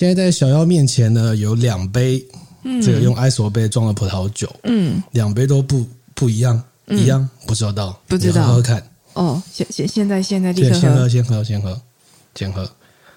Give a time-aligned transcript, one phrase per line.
[0.00, 2.26] 现在在小妖面前呢，有两杯，
[2.62, 8.90] 嗯、这个用 ISO 杯装的葡萄酒，嗯，两杯都不不一样，嗯、一样不知道，不知道，喝喝看。
[9.12, 11.82] 哦，现现现在现在立刻喝，先喝，先喝，先喝，
[12.34, 12.70] 先喝。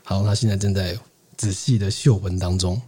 [0.03, 0.93] 好，他现在正在
[1.37, 2.81] 仔细的嗅闻当中。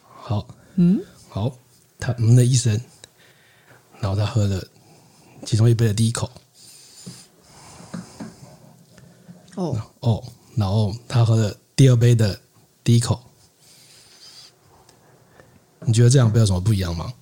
[0.00, 0.44] 好，
[0.74, 0.98] 嗯，
[1.28, 1.56] 好，
[2.00, 2.72] 他嗯的一声，
[4.00, 4.60] 然后他喝了
[5.44, 6.28] 其中一杯的第一口。
[9.54, 9.80] 哦。
[10.00, 10.24] 哦，
[10.56, 12.36] 然后他喝了第二杯的
[12.86, 13.20] 第一口。
[15.80, 17.12] 你觉得这两杯有什么不一样吗？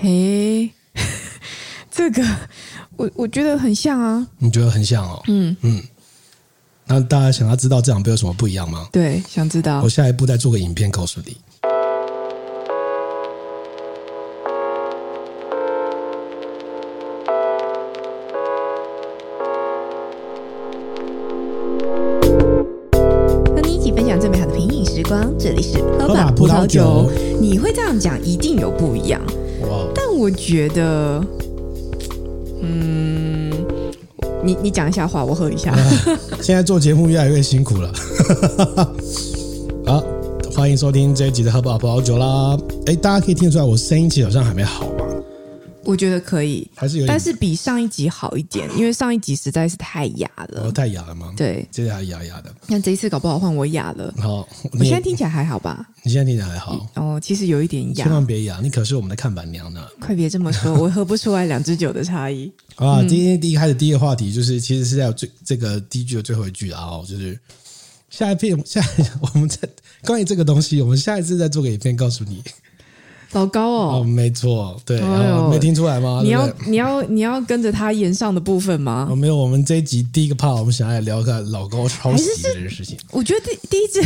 [0.00, 0.70] 嘿，
[1.90, 2.24] 这个
[2.96, 4.24] 我我觉得很像啊。
[4.38, 5.20] 你觉得很像哦？
[5.26, 5.82] 嗯嗯。
[6.86, 8.88] 那大家想要知道这两杯有什么不一样吗？
[8.92, 9.82] 对，想知道。
[9.82, 11.36] 我下一步再做个影片告诉你。
[26.78, 27.10] 吧葡萄酒。
[27.40, 29.20] 你会这样讲，一定有不一样。
[29.62, 29.86] 哇！
[29.94, 31.24] 但我觉得，
[32.62, 33.50] 嗯。
[34.42, 35.76] 你你讲一下话，我喝一下。
[36.40, 37.92] 现在做节目越来越辛苦了。
[39.84, 40.02] 好，
[40.54, 42.58] 欢迎收听这一集的喝不好葡萄酒啦。
[42.86, 44.99] 哎，大家可以听得出来，我声音其实好像还没好吧？
[45.90, 50.62] 我觉得可以，还是有点，但是比上一集好一点，因为上一集实在是太哑了。
[50.62, 51.34] 哦，太哑了吗？
[51.36, 52.54] 对，这还哑哑的。
[52.68, 54.14] 那这一次搞不好换我哑了。
[54.18, 55.84] 好，你现在听起来还好吧？
[56.04, 56.88] 你现在听起来还好？
[56.94, 58.04] 哦，其实有一点哑。
[58.04, 59.84] 千万别哑，你可是我们的看板娘呢。
[60.00, 62.50] 快别这么说， 我喝不出来两支酒的差异。
[62.76, 67.36] 啊，今天第一开始第一个话题就是，其实是在最这个第一句的最后一句啊，哦，就是
[68.10, 69.68] 下一片下一 我们在
[70.04, 72.42] 关于这个东西，我们下一次再做个影片告诉你。
[73.32, 75.00] 老高哦，哦没错，对，
[75.50, 76.20] 没听出来吗？
[76.22, 79.06] 你要你要你要跟着他演上的部分吗？
[79.08, 82.98] 哦，没有，我们这一集第一个 part，我们想要来聊一下老高抄袭这件事情。
[83.12, 84.02] 我觉得第第一支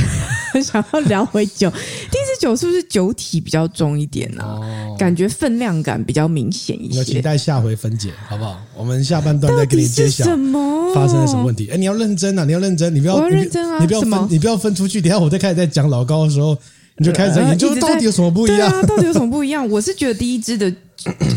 [0.52, 4.44] 很 想要聊回酒，第一支酒是不是酒体比较重一点呢？
[4.44, 4.60] 啊？
[4.60, 7.02] 哦，感觉分量感比较明显一些。
[7.02, 8.60] 期待下回分解，好不好？
[8.76, 11.68] 我们下半段再给你揭晓什么发生了什么问题。
[11.70, 12.44] 哎，你要认真啊！
[12.44, 13.78] 你要认真，你不要认真啊！
[13.80, 15.00] 你不要分，你不要分出去。
[15.00, 16.54] 等下我再开始在讲老高的时候。
[16.96, 18.70] 你就开始研究到底有什么不一样？
[18.70, 19.68] 对啊，到底有什么不一样？
[19.68, 20.72] 我是觉得第一支的，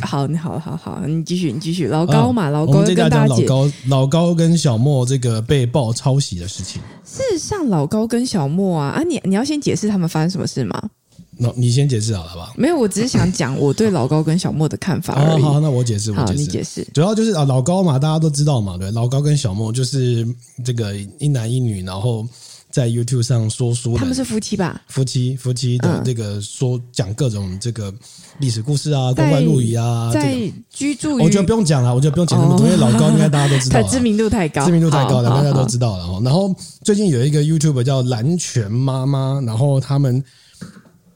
[0.03, 1.88] 好，你好好好，你继续，你继续。
[1.88, 6.79] 老高嘛，老高跟大家讲老高，老高跟小莫这个被曝抄袭的事情。
[7.03, 10.79] 事实上，老高跟小莫啊，啊，你你要先解释他们发生什么事吗？
[11.40, 12.53] 那你先解释好了吧？
[12.56, 15.41] 没有，我只是想讲我对老高跟小莫的看法而已。
[15.41, 16.88] 好，那我解释，我解释，你解释。
[16.94, 20.28] 主要就是啊，老高嘛，大家都知道嘛，对，老高跟小莫就是
[20.63, 22.24] 这个一男一女，然后。
[22.70, 24.82] 在 YouTube 上说书，他们是夫妻吧？
[24.88, 27.92] 夫妻夫妻的这个说讲各种这个
[28.40, 30.36] 历史故事啊，光怪陆离啊，在
[30.70, 36.22] 居住，我觉得不用讲了，我觉得不用讲那么多，因为老高应该大家都知道， 知名度太高，知名度太高了，大家都知道了。
[36.24, 40.24] 然后最近有一个 YouTuber 叫蓝泉妈妈，然后他们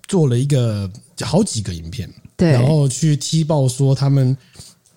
[0.07, 0.89] 做了一个
[1.19, 4.35] 好几个影片，对，然后去踢爆说他们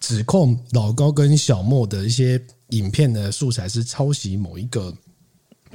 [0.00, 2.40] 指控老高跟小莫的一些
[2.70, 4.94] 影片的素材是抄袭某一个。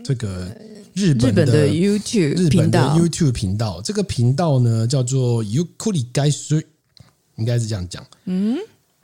[0.03, 0.47] 这个
[0.93, 6.63] 日本的 YouTube 日本的 YouTube 频道，这个频道呢叫做 Yukuri Gaisui，
[7.37, 8.05] 应该是这样讲。
[8.25, 8.57] 嗯，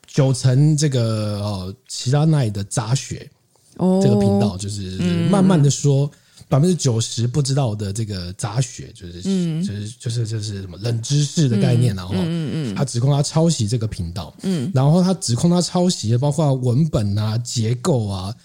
[0.07, 3.29] 九成这个哦，其他那里的杂学
[3.78, 4.97] 哦，这个频道就是
[5.29, 6.09] 慢慢的说
[6.47, 18.35] 百分之九十不知道的这个杂学，就是嗯，就是就是就是什么冷知识的概念，然后嗯嗯，他指控他抄袭这个频道，嗯，然后他指控他抄袭，包括文本啊、结构啊。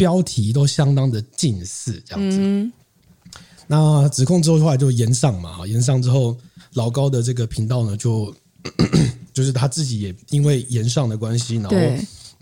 [0.00, 2.38] 标题都相当的近似，这样子。
[2.40, 2.72] 嗯、
[3.66, 6.34] 那指控之后，后来就延上嘛，延上之后，
[6.72, 8.34] 老高的这个频道呢，就
[9.34, 11.76] 就是他自己也因为延上的关系，然后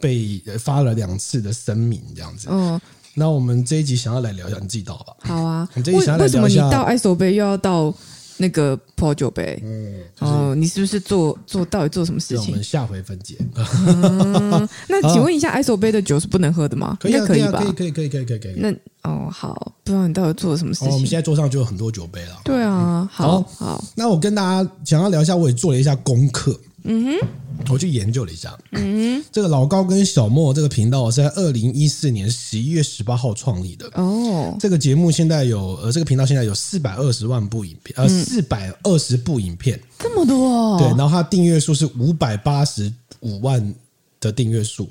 [0.01, 2.47] 被发了两次的声明，这样子。
[2.49, 2.81] 嗯，
[3.13, 5.17] 那我们这一集想要来聊一下，你自己到吧。
[5.19, 7.93] 好啊，你这一集想要来聊一下，为什么你倒 ISO 杯又要倒？
[8.39, 12.51] 那个葡萄酒杯，嗯，哦，你是不是做做到底做什么事情？
[12.51, 13.37] 我们下回分解。
[13.57, 16.97] 嗯、那 请问一下，ISO 杯的酒是不能喝的吗？
[17.01, 17.59] 可以、啊，可以吧？
[17.59, 18.55] 可以，可以，可以，可以，可以。
[18.57, 18.73] 那
[19.03, 20.89] 哦，好，不知道你到底做了什么事情。
[20.89, 22.41] 哦、我们现在桌上就有很多酒杯了。
[22.45, 23.67] 对啊，好，好。
[23.67, 26.59] 好，那我跟大家想要聊一下，我也做了一下功课。
[26.91, 27.29] 嗯哼，
[27.71, 28.59] 我去研究了一下。
[28.73, 33.87] 嗯哼，这个老高跟小莫这个频道是在二零一四年十一月十八号创立的。
[33.95, 40.79] 哦，这个节目现在有呃，这个频道现在有四百二十万部影片，呃，四百二十部影片，这么多哦。
[40.79, 43.75] 对，然后它订阅数是五百八十五万
[44.19, 44.89] 的订阅数。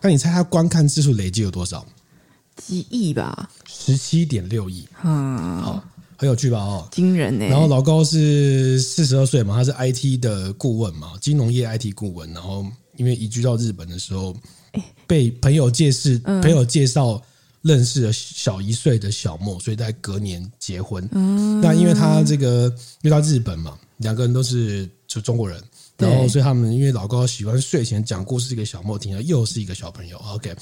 [0.00, 1.86] 那你猜它观看次数累计有多少？
[2.56, 3.50] 几亿吧？
[3.66, 4.88] 十七点六亿。
[5.02, 5.84] 嗯，好。
[6.16, 6.58] 很有趣吧？
[6.58, 7.46] 哦，惊人呢。
[7.46, 12.32] 然后老高是四十二岁嘛，他是 IT 的顾问嘛，金融业 IT 顾问。
[12.32, 12.64] 然后
[12.96, 14.34] 因为移居到日本的时候，
[15.06, 17.20] 被朋友介绍，朋友介绍
[17.62, 21.08] 认识了小一岁的小莫，所以在隔年结婚。
[21.12, 22.72] 嗯，那因为他这个
[23.02, 25.62] 遇到日本嘛，两个人都是就中国人，
[25.96, 30.16] 然后所以他们因为老高喜欢睡前讲故事给小莫听，又是一个小朋友。
[30.18, 30.54] OK。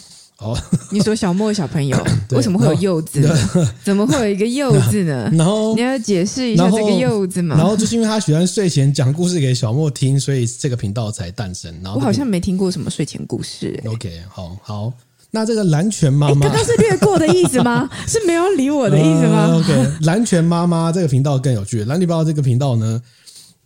[0.42, 0.58] 哦，
[0.90, 1.96] 你说小莫小朋友
[2.32, 3.22] 为什么会有柚子？
[3.84, 5.30] 怎么会有一个柚子呢？
[5.38, 7.56] 然后你要解释一下这个柚子嘛？
[7.56, 11.72] 然后就是因为他喜欢睡前讲故事给小莫听，所以这个频道才诞生。
[11.82, 13.80] 然后我好像没听过什么睡前故事。
[13.86, 14.92] OK，好好，
[15.30, 17.88] 那这个蓝泉妈妈，刚刚是略过的意思吗？
[18.08, 21.84] 是没有理我的意思吗？OK，蓝泉妈妈这个频道更有趣。
[21.84, 23.00] 蓝泉妈妈这个频道呢，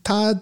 [0.02, 0.38] 它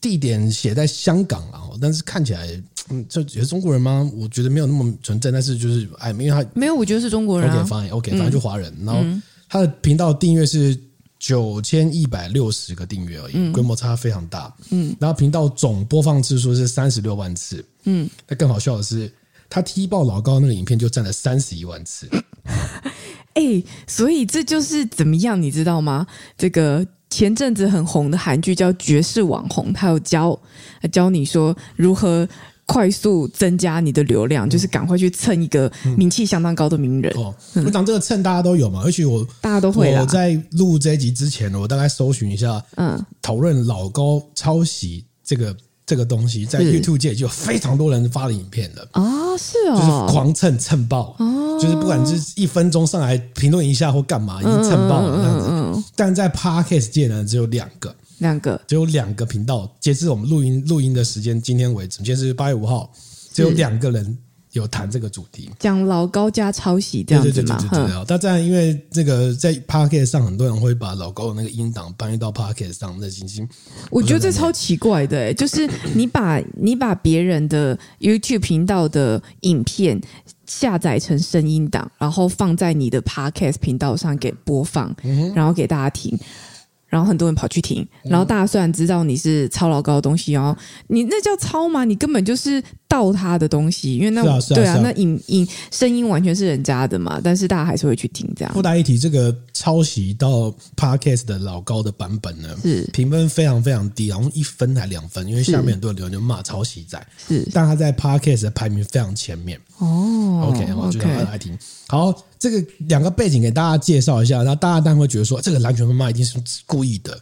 [0.00, 2.48] 地点写在香港啊，但是看起来。
[2.90, 4.10] 嗯，就也是中国人吗？
[4.14, 7.60] 我觉得没有那么纯正，但是就是哎，因为他没有，我觉得是中国人、啊。
[7.62, 8.70] OK，fine，OK，、反正就华人。
[8.80, 10.78] 嗯、然后他的频道订阅是
[11.18, 14.54] 九千一百六十个订阅而已，嗯、规模差非常大。
[14.68, 17.64] 嗯，然后频道总播放次数是三十六万次。
[17.84, 19.10] 嗯，那更好笑的是，
[19.48, 22.06] 他踢爆老高那个影片就占了三十一万次。
[23.32, 26.06] 哎、欸，所以这就是怎么样，你知道吗？
[26.36, 30.38] 这个前阵子很红的韩剧叫《绝世网红》，他有教
[30.92, 32.28] 教你说如何。
[32.66, 37.12] 快速增加你的流量，就是赶快去蹭一个名气相当高的名人。
[37.16, 37.34] 嗯、哦，
[37.66, 39.94] 我讲这个蹭大家都有嘛，而且我大家都会。
[39.94, 48.88] 我在录这一集之前，我大概搜寻一下，嗯，讨论老高抄袭这个这个东西，在 YouTube 界就有非常多人发的影片了。
[48.92, 55.46] 啊，是哦，就是狂蹭蹭爆，哦，就是不管是一分钟上来评论一下或干嘛，已经蹭爆了这样子。
[55.50, 57.94] 嗯嗯嗯、但在 Podcast 界呢，只有两个。
[58.18, 62.90] 两个只有两个频道，截至我们录音录音的时间，今天为止，今天是八月五号，
[63.32, 64.16] 只有两个人
[64.52, 67.58] 有谈这个主题，讲老高加抄袭这样子嘛？
[67.58, 68.04] 对对对对对对。
[68.06, 73.48] 但这样，因为这个在 Podcast 上，很多人会把老高的那个音档搬运到 Podcast 上，那已经
[73.90, 80.00] 我觉得这超奇怪的、欸，就是你把你把别人的 YouTube 频道的影片
[80.46, 84.94] 下载成声音档，然后放在你的 Podcast 频道上给播放，
[85.34, 86.16] 然后给大家听。
[86.94, 90.56] 然后很多人跑去听，然后大家虽然知道你是抄老高的东西，然后
[90.86, 91.84] 你那叫抄吗？
[91.84, 94.22] 你根本就是盗他的东西，因为那
[94.54, 98.54] 对啊那影影声音完全是人家的嘛，但是大家还是会去听这样。
[98.54, 110.23] 附带一提，这个抄袭到 Podcast 的老高的版本呢，是评分非常非常低，然后一分还两分，因为下面很多人留言就骂抄袭仔，是，但他在 Podcast 的排名非常前面哦。
[110.48, 111.58] OK，我觉得很爱听。
[111.88, 112.14] 好。
[112.36, 116.36] 这个两个背景给大家介绍一下，然后大家当然会觉得说，这个蓝泉妈妈一定是
[116.66, 117.18] 故意的。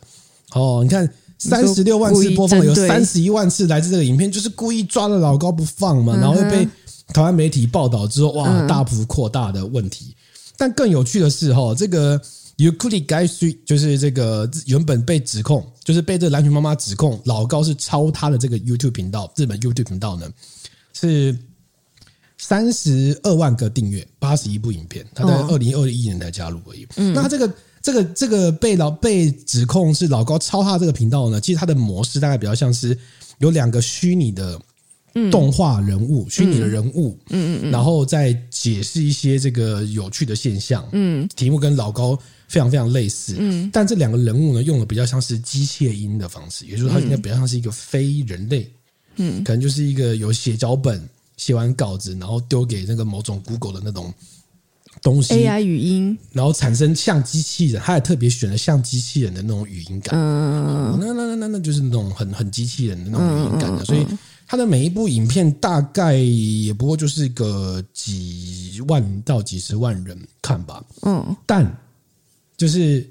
[0.52, 1.08] 哦，你看
[1.38, 6.66] 三十六万次播放，有三十一万次来自这个影片，就是故意抓了老高不放嘛，然后又被
[7.14, 10.12] 台湾媒体报道之后，哇，大幅扩大的问题。
[10.56, 12.20] 但更有趣的是，哈，这个
[12.56, 20.28] Yukuri Gaisui 就是这个原本被指控，就是被这个蓝泉妈妈指控老高是抄他的这个 YouTube 频道，日本 YouTube 频道呢
[20.94, 21.38] 是。
[22.44, 26.84] 三十二万个订阅，八十一部影片，他在二零二一年才加入而已。
[26.96, 31.40] 嗯，那他这个这个这个被老被指控是老高抄他这个频道呢？
[31.40, 32.98] 其实他的模式大概比较像是
[33.38, 34.60] 有两个虚拟的
[35.30, 42.18] 动画人物，虚拟的人物，嗯嗯，然后再解释一些这个有趣的现象，嗯，题目跟老高
[42.48, 48.68] 非常非常类似，嗯，但这两个人物呢，用的比较像是机械音的方式，也就是说，他应该比较像是一个非人类，
[49.14, 51.00] 嗯，可能就是一个有写脚本。
[51.42, 54.14] 写完稿子，然后丢给那个某种 Google 的那种
[55.02, 60.16] 东西，AI 语音，然后产生像机器人，他也特别选了像机器人的那种语音感。
[60.16, 63.84] 嗯，那那那那那就是那种很很机器人的那种语音感的。
[63.84, 64.06] 所以
[64.46, 70.84] 他的每一部影片大概也不过就是个几万到几十万人看吧。
[71.02, 71.76] 嗯，但
[72.56, 73.04] 就是。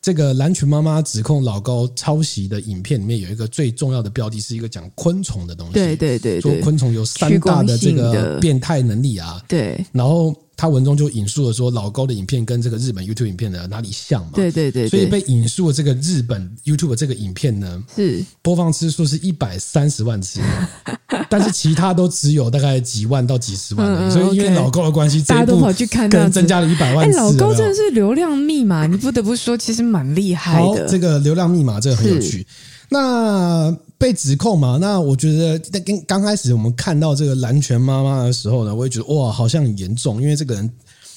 [0.00, 5.74] 这个蓝裙妈妈指控老高抄袭的影片里面有一个最重要的标题，是一个讲昆虫的东西。
[5.74, 9.42] 对对对，说昆虫有三大的这个变态能力啊。
[9.48, 10.34] 对，然后。
[10.60, 14.32] 他文中就引述了说，老高的影片跟这个日本 YouTube 影片的哪里像嘛？
[14.34, 20.38] 对对对，所以被引述的这个日本 YouTube 这个影片呢，是播放次数是一百三十万次，
[21.30, 27.16] 但是其他都只有大概几万到几十万，所以因为老高的关系，大家都跑去看，更增加了一百万次。
[27.16, 30.86] 老高真的是流量密码，你不得不说，其实蛮厉害的。
[30.86, 32.46] 这个流量密码这个很有趣。
[32.90, 34.78] 那被指控嘛？
[34.80, 40.68] 那我觉得在跟刚开始我们看到这个蓝泉妈妈的时候呢，我也觉得哇，好像很严重，因为这个人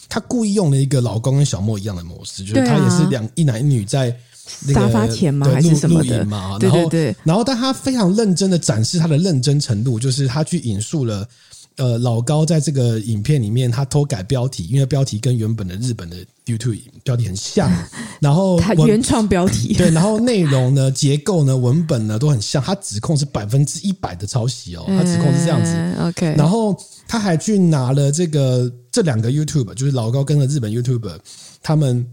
[0.09, 4.13] 他故意用了一个老公跟小莫一样的模式，就是他也是两一男一女在
[4.67, 5.47] 那个沙发前吗？
[5.47, 6.59] 还是什么的嘛？
[6.59, 7.15] 对对对。
[7.23, 11.25] 然后，但他非常认真的展示他的认真程度，就是他去引述了
[11.77, 17.71] 呃，老高在这个影片里面，他偷改标题，因为标题跟原本的日本的 YouTube 标题很像，
[18.21, 19.73] 然后他原创标题。
[19.77, 25.71] 对，然后内容呢、结构呢、文本呢都很像，他指控是百分之一百的抄袭哦，他指控是这样子。
[25.73, 31.17] 嗯、OK，然后他还去拿了这个这两个 YouTube，就是老高跟了日本 YouTube，
[31.63, 32.05] 他们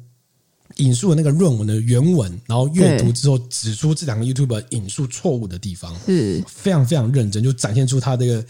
[0.77, 6.43] 引述的那个论文的原文，然后阅读之后指出这两个 YouTube 引述错误的地方，是。
[6.47, 8.43] 非常非常认真，就展现出他这个。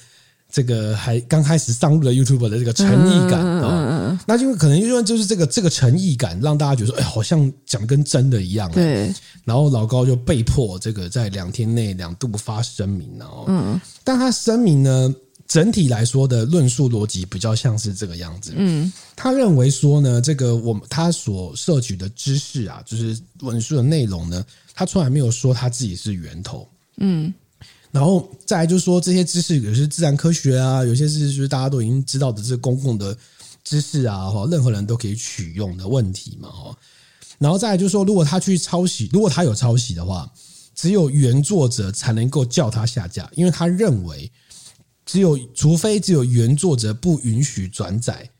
[0.51, 8.71] 这个还刚开始上路的 YouTuber 的这个诚意感啊、嗯，那因为可能因为就是这个这个诚意感，让大家觉得说，哎，好像讲跟真的一样。
[8.73, 9.13] 对。
[9.45, 15.15] 然后老高就被迫这个在两天内两度发声明，然后，嗯，但他声明呢，
[15.49, 18.53] 整体来说的论述逻辑比较像是这个样子。
[18.57, 26.69] 嗯，他认为说呢，这个我们他所摄取的知识啊，就是文书的内容呢，他从来没有说他自己是源头。
[26.99, 27.33] 嗯。
[27.93, 33.17] 然后再来就是说，这些知识有些自然科学啊，有些是就是大家都已经知道的这公共的
[33.65, 36.77] 知识啊，哈，任何人都可以取用的问题嘛，哈。
[37.39, 40.31] 然后再来就是说，如果他去抄袭，如果他有抄袭的话，
[40.75, 44.31] 只有原作者才能够叫他下架，因为他认为，
[45.05, 48.31] 只有除非只有原作者不允许转载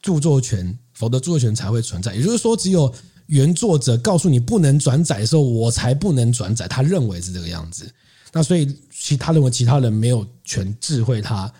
[0.00, 2.14] 著作权，否则著作权才会存在。
[2.14, 2.92] 也就是说，只有
[3.26, 6.66] 原作者告诉你不能转载的时候，我才不能转载。
[6.66, 7.88] 他认为是这个样子。
[8.32, 11.52] 那所以，其他认为其他人没有权智慧他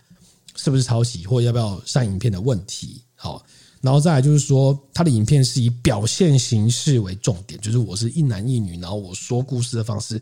[0.57, 3.02] 是不是抄袭或要不要删影片的问题。
[3.14, 3.45] 好，
[3.83, 10.21] 然后再来就是说，他的影片是以表现形式为重点，就是我是一男一女，然后我说故事的方式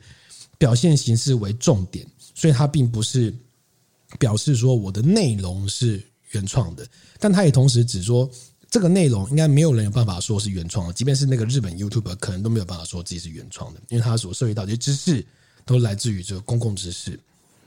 [0.59, 2.05] 表现形式为重点，
[2.35, 3.33] 所以他并不是
[4.19, 6.03] 表示说我的内容是
[6.33, 6.85] 原创的，
[7.21, 8.29] 但他也同时指说
[8.69, 15.25] 这个内容应该没有人有办法说是原创的，即便是那个日本 YouTube 可能都没有办法说自己是原创的，因为他所涉及到的知识。
[15.71, 17.17] 都来自于这个公共知识，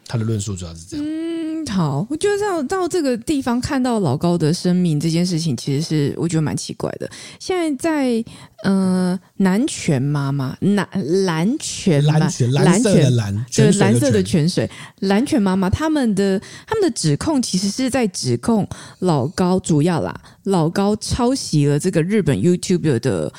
[0.05, 1.05] 他的论述主要是这样。
[1.05, 7.09] 嗯，好，我觉得到到这个地方看到老高的声明这件事情，其实是我觉得蛮奇怪的。
[7.39, 8.25] 现在在
[8.65, 10.85] 呃，南泉妈妈，南
[11.25, 14.69] 蓝泉蓝泉蓝色的蓝，对蓝色的泉水，
[14.99, 18.67] 蓝泉妈妈他们的他们的指控，其实是在指控
[18.99, 23.31] 老高，主要啦，老高抄袭了这个日本 YouTuber 的。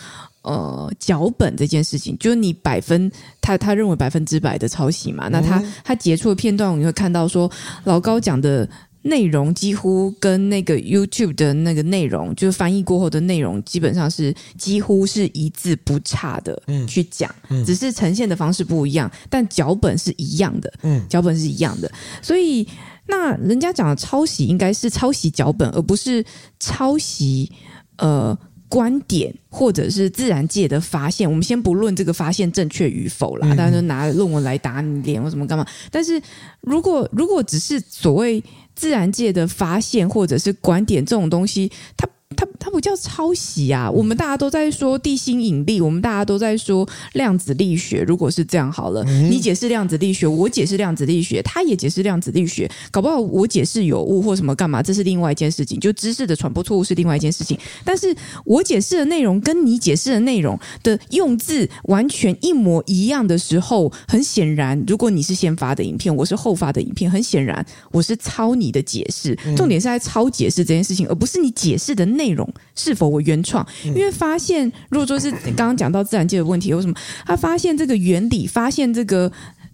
[0.45, 3.11] 呃，脚本这件事情，就是你百分，
[3.41, 5.27] 他他认为百分之百的抄袭嘛？
[5.29, 7.51] 那他他截出的片段，你会看到说，
[7.85, 8.69] 老高讲的
[9.01, 17.35] 内容几乎跟那个 YouTube 的那个内容，就是翻译过后的内容，基本上是几乎是一字不差的去讲，
[17.65, 22.69] 只是呈现的方式不一样，但脚本是一样的，嗯，脚本是一样的，所以
[23.07, 26.23] 那人家讲的抄袭应该是抄袭脚本，而不是
[26.61, 27.51] 抄袭
[27.97, 28.39] 呃。
[28.75, 35.65] 观点或者是自然界的发现，我们先不论这个发现正确与否啦，大家就拿论文来打你脸或什么干嘛？
[35.93, 36.21] 但是
[36.61, 38.43] 如果如果只是所谓
[38.75, 42.09] 自然界的发现或者是观点这种东西，它。
[42.37, 43.91] 它它不叫抄袭啊！
[43.91, 48.03] 我们大家都在说地心引力，我们大家都在说量子力学。
[48.03, 55.79] 如果是这样好了，你解释量子力学，我解释量子力学，他也解释量子力学，搞不好我解释有误或什么干嘛，这是另外一件事情。
[55.79, 57.59] 就知识的传播错误是另外一件事情。
[57.85, 58.15] 但是
[58.45, 69.37] 我解释的内容跟你解释的内容的用字完全一模一样的时候，很显然，如果你是先发的影片，我是后发的影片，很显然我是抄你的解释。
[69.57, 72.24] 重点是在抄解释这件事情，而不是你解释的内容。
[72.25, 73.67] 内容是否为原创？
[73.85, 76.95] 因为发现，如果说是刚刚讲到自然界的问题，为什么
[77.27, 79.31] 他发现这个原理、发现这个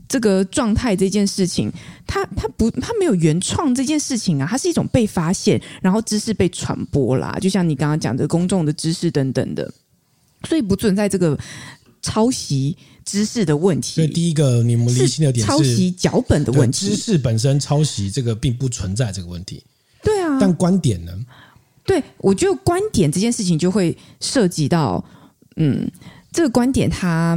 [0.09, 1.73] 这个状态这件事情，
[2.07, 9.73] 他他不他没有原创这件事情啊，它是一种被发现，然后知识被传播啦，就像你刚刚讲的公众的知识等等的，
[10.49, 11.39] 所以不存在这个
[12.03, 13.95] 抄袭知识的问题。
[13.95, 19.63] 所以第一个你们理性的点是抄袭脚本的问题，知识本身抄袭这个并不存在这个问题。
[20.03, 21.13] 对啊，但观点呢？
[21.91, 25.05] 对，我觉得观点这件事情就会涉及到，
[25.57, 25.91] 嗯，
[26.31, 27.37] 这个观点它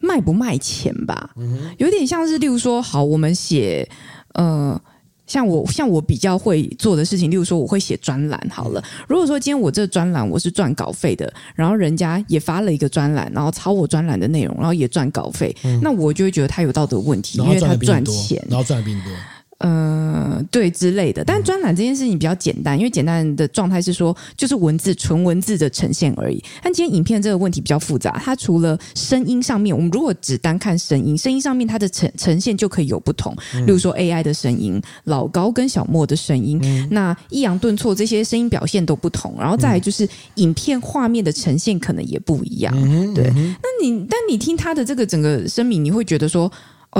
[0.00, 1.30] 卖不卖钱吧？
[1.78, 3.88] 有点像是，例如说，好，我们写，
[4.34, 4.80] 呃，
[5.28, 8.48] 像我像我比较会做的事情，例如说，我会写专栏。
[8.50, 19.12] 好了，如果说今天我这专栏我是赚稿费的，然后人家也发了一个专栏，然后抄我专栏的内容，然后也赚稿费，嗯，那我就会觉得他有道德问题，因为他赚钱，然后赚的比你多。
[19.58, 26.40] 呃，对之类的，但专栏这件事情比较简单，因为简单的状态是说，就是文字纯文字的呈现而已。
[26.62, 33.34] 但今天影片这个问题比较复杂，它除了声音上面，我们如果只单看声音，声音上面它的呈呈现就可以有不同，
[33.66, 36.60] 例如说 AI 的声音、老高跟小莫的声音，
[36.92, 42.72] 那抑扬顿挫这些声音表现都不同，然后再来就是影片画面的呈现可能也不一样。
[43.12, 46.48] 对，那你但你听他的这个整个声明，你会觉得说。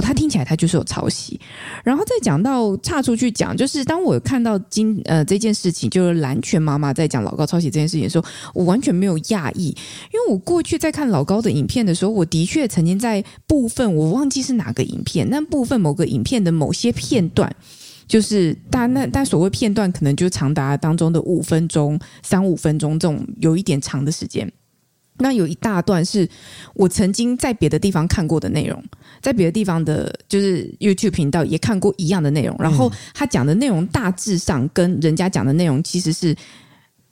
[0.00, 1.38] 他听起来他就是有抄袭。
[1.84, 8.24] 然后再讲到岔出去讲，就是当我看到今呃这件事情，就是蓝泉妈妈在讲老高抄袭这件事情的时候，
[8.54, 9.68] 我完全没有讶异，
[10.12, 17.54] 因为我过去在看老高的影片的时候，我的确曾经在部分我忘记是哪个影片，那部分某个影片的某些片段。
[18.06, 24.50] 就是但那但所谓片段，可能就长达当中的五分钟、三五分钟这种有一点长的时间。
[25.18, 26.28] 那有一大段是
[26.74, 28.82] 我曾经在别的地方看过的内容，
[29.20, 32.56] 在别的地方的，就是 YouTube 频道也看过一样的内容。
[32.58, 36.34] 然后他讲的内容大致上跟人家讲的内容其实是。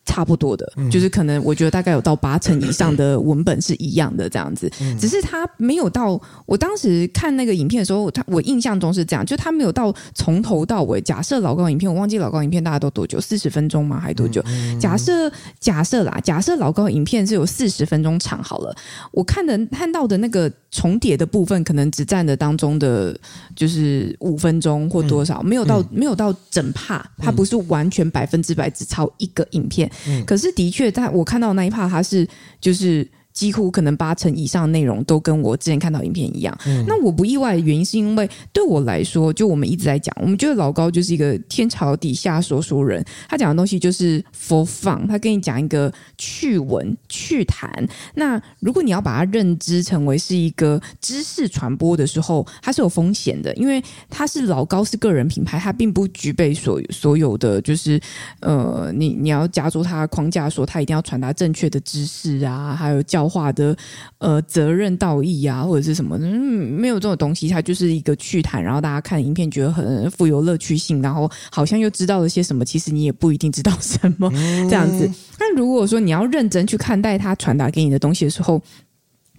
[0.07, 6.19] 差不多的，就是可能我觉得大概有到八成以上的文本是一样的这样子，只是他没有到。
[6.47, 11.01] 我当时看那个影片的时候，他我印象中是这样，就他没有到从头到尾。
[11.01, 14.01] 假设老高影片，我忘记老高影片大概都多久，四十分钟吗？
[14.01, 14.43] 还多久？
[14.81, 18.75] 假设假设啦，假设老高影片是有四十分钟长好了，
[19.11, 23.19] 我看的看到的那个重叠的部分，可能只占了当中的
[23.55, 29.91] 就是五分钟或多少，没有到没有到整帕，它不是完全百分之百只抄一个影片。
[30.27, 32.27] 可是，的确，在我看到那一 part，他是
[32.61, 33.07] 就是。
[33.37, 36.59] 几乎可能八成以上内容都跟我之前看到影片一样。
[36.67, 47.71] 嗯、那我不意外的原因是因为对我来说，就我们一直在讲，我们觉得老高就是一个天朝底下说书人，他讲的东西就是 fun，他跟你讲一个趣闻趣谈。
[48.15, 58.01] 那如果你要把它认知成为是一个知识传播的时候，它是有风险的，因为它是老高是个人品牌，它并不具备所所有的就是
[58.41, 63.26] 呃，你你要加入它的框架，说它一定要传达正确的知识啊，还有教。
[63.29, 63.77] 化的
[64.19, 66.31] 呃责任道义啊，或者是什么，嗯，
[66.73, 74.31] 没有这种东西，它就是一个趣谈，然后大家看影片觉得很富有乐趣性，然后好像又知道了些什么，其实你也不一定知道什么
[74.69, 75.11] 这样子。
[75.39, 78.61] 那如果说你要认真去看待他传达给你的东西的时候，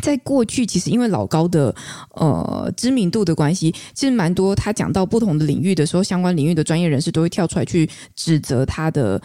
[0.03, 1.73] 在过去其实因为老高的
[2.13, 9.21] 呃知名度的关系，其实蛮多他讲到不同的领域的时候，相关领域的专业人士都会跳出来去指责他的。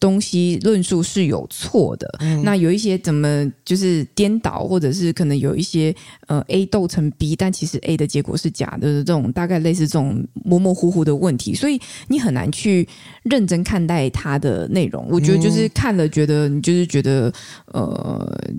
[0.00, 5.94] 东西论述是有错的，嗯、那有一些怎么就是颠倒，或者是可能有一些
[6.26, 11.78] 呃 A 斗成 B，但其实 A 的结果是假的这种，大概类似这种模模糊糊的问题，所以
[12.08, 12.88] 你很难去
[13.22, 15.06] 认真看待它的内容。
[15.10, 17.32] 我觉得就是看了，觉得你就是觉得
[17.66, 18.50] 呃。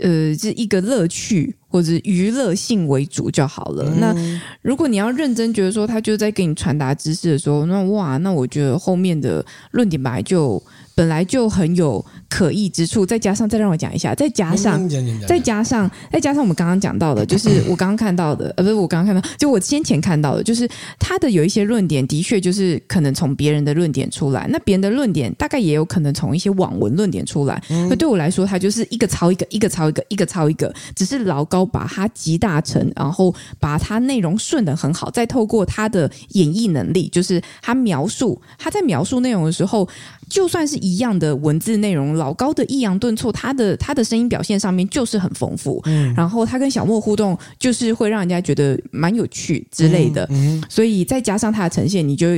[0.00, 3.84] 呃，是一个乐趣或者娱乐性为主就好了。
[3.86, 4.14] 嗯、那
[4.60, 10.62] 如果你要认真觉得说他就在给你传达知识的时候，那哇，那我觉得后面的论点本来就
[10.94, 12.04] 本来就很有。
[12.32, 14.88] 可疑之处，再加上再让我讲一下，再加上
[15.28, 20.66] 再加上再加上我们刚刚讲到的，就是我刚刚看到的，呃，不是我刚刚看到，就我先前看到的，就是
[20.98, 27.62] 他的有一些论点，的确就是可能从别人的论点出来，那别人的论点大概也有可能从一些网文论点出来。
[27.68, 39.88] 那对我来说，他就是一个抄一个，一个抄一个，一个抄一个，只是老高把它集大成，然后把它内容顺得很好，再透过他的演绎能力，就是他描述他在描述内容的时候，
[40.28, 42.02] 就算是一样的文字内容。
[42.16, 52.28] 老高的抑扬顿挫，他的他的声音表现上面就是很丰富，嗯，然后他跟小莫互动，就是会让人家觉得蛮有趣之类的，嗯，嗯，所以再加上他的呈现，你就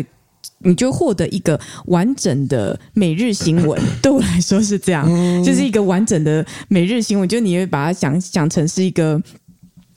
[0.58, 3.80] 你就获得一个完整的每日新闻。
[4.02, 9.20] 对我来说是这样，嗯，就是一个完整的每日新闻，就你会把它想想成是一个。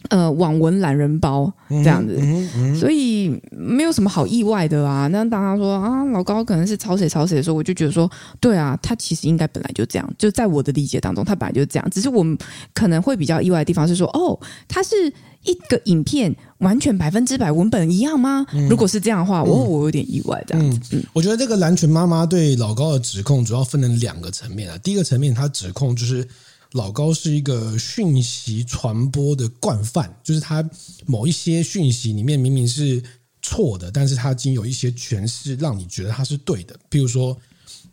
[0.10, 5.08] 呃，网文懒人包这样子，嗯嗯嗯、所以没有什么好意外的啊。
[5.08, 10.14] 那当他说啊，老高可能是抄谁抄谁的时候，我就觉得说，对啊，他其实应该本来就这样。
[10.18, 11.90] 就在我的理解当中，他本来就是这样。
[11.90, 12.38] 只是我们
[12.74, 14.96] 可能会比较意外的地方是说，哦，他是
[15.44, 18.46] 一个影片完全百分之百文本一样吗？
[18.54, 20.96] 嗯、如果是这样的话，我我有点意外这样子。
[20.96, 24.78] 嗯，我觉得这个蓝裙妈妈对老高的指控主要分成两个层面啊。
[24.78, 26.26] 第一个层面，他指控就是。
[26.74, 30.68] 老高是一个讯息传播的惯犯，就是他
[31.06, 33.02] 某一些讯息里面明明是
[33.42, 36.78] 错的，但是他经有一些诠释，让你觉得他是对的。
[36.90, 37.36] 比如说，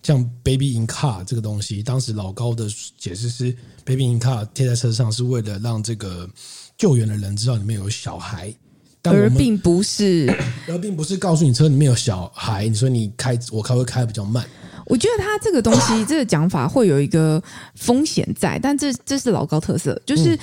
[0.02, 6.28] 像 “baby in car” 这个东西，当时老高的解释是 “baby in car” 贴在车上是为了让这个
[6.76, 8.52] 救援的人知道里面有小孩，
[9.00, 10.28] 但而并不是，
[10.68, 14.44] 而并不是告诉你车里面有小孩，你说你开我开会开得比较慢。
[14.87, 17.42] 我觉得他这个东西， 这个讲法会有一个
[17.75, 20.38] 风险在，但这这是老高特色，就是，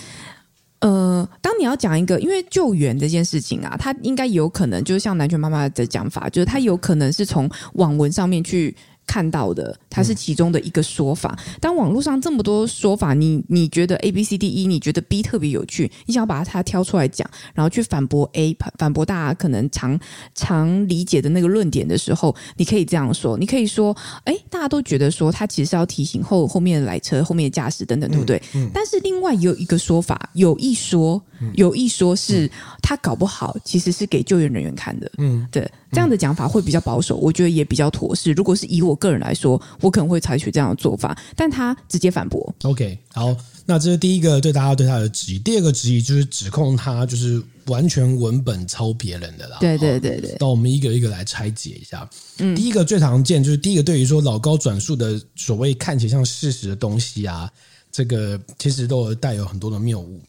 [0.79, 8.75] 呃，当你要讲一个，因为救援这件事情啊，他应该有可能，就是像南拳妈妈的讲法，就是他有可能是从网文上面去
[9.07, 11.37] 看到的，它是其中的一个说法。
[11.59, 19.99] 当网络上这么多说法，你你觉得 A B C D E，你觉得 B 特别有趣，你想要把它挑出来讲，然后去反驳 A，反驳大家可能常
[20.33, 28.37] 常理解的那个论点的时候，你可以这样说，你可以说，哎，大家都觉得说他其实是要提醒后后面的来车、后面的驾驶等等，对不对？
[28.55, 31.21] 嗯嗯、但是另外有一个说法，有一说，
[31.55, 32.49] 有一说是
[32.81, 35.69] 他搞不好其实是给救援人员看的，嗯，对。
[35.91, 38.31] 这样的讲法会比较保守，我觉得也比较妥适。
[38.31, 42.55] 如果是以我个人来说，我可能会采取这样的做法，但他直接反驳。
[42.63, 45.39] OK，好，那这是第一个对大家对他的质疑。
[45.39, 49.57] 第二个质疑就是指控他就是完全文本抄别人的啦。
[49.59, 50.37] 对对对对。
[50.39, 52.09] 那我们一个一个来拆解一下。
[52.37, 57.51] 嗯，第一个最常见就是第一个，对于说老高转述的所谓看起来像事实的东西啊，
[57.91, 60.21] 这个其实都有带有很多的谬误。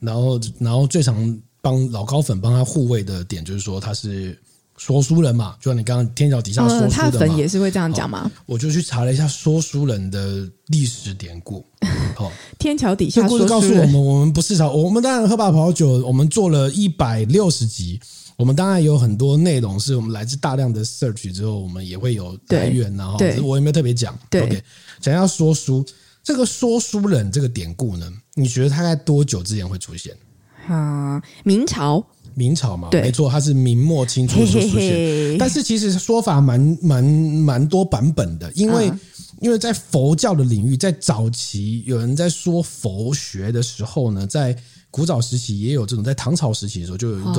[0.00, 4.38] 然后，然后最常帮老高粉帮他护卫的点就是说他是。
[4.76, 8.30] 说书人嘛，就像你刚刚天桥底下说书的嘛，他粉也是会这样讲吗？
[8.44, 11.64] 我就去查了一下说书人的历史典故。
[12.16, 16.04] 好， 天桥底下故事告诉我们，我们不是潮，我们当然喝把跑酒。
[16.06, 18.00] 我们做了一百六十集，
[18.36, 24.18] 我们当然有很多内容是我们来自大量的 search 之后，我们也会有来源然后，我有没有特别讲？
[24.28, 24.62] 对，OK，
[25.00, 25.84] 讲一下说书
[26.22, 28.12] 这个说书人这个典故呢？
[28.34, 30.16] 你觉得大概多久之前会出现？
[30.66, 32.04] 啊，明朝。
[32.34, 39.00] 明朝嘛，没错，它是明末清初时出现，但是其实说法蛮蛮蛮多版本的，因为、嗯、
[39.40, 44.56] 因为在佛教的领域，在早期有人在说佛学的时候呢，在
[44.90, 47.36] 古早时期也有这种，在唐朝时期的时候就有一种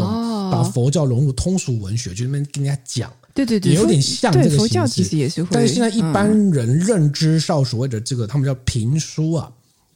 [0.51, 9.51] 把佛教融入通俗文学，就那边跟人家讲，对对对，也有点像这个形式，佛教其实也是会，但是现在一般人认知上所谓的这个，他们叫评书啊。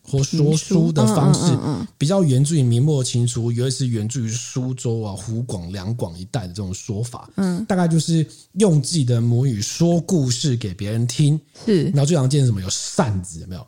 [0.09, 1.55] 或说书的方式
[1.97, 7.29] 比较源自于明末清初，尤其是源自于苏州啊、湖广、两广一带的这种说法。
[7.35, 11.39] 嗯，大概就是用自己的母语说故事给别人听。
[11.65, 12.59] 是，然后最常见的什么？
[12.59, 13.61] 有扇子，有没有？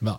[0.00, 0.18] 有没有？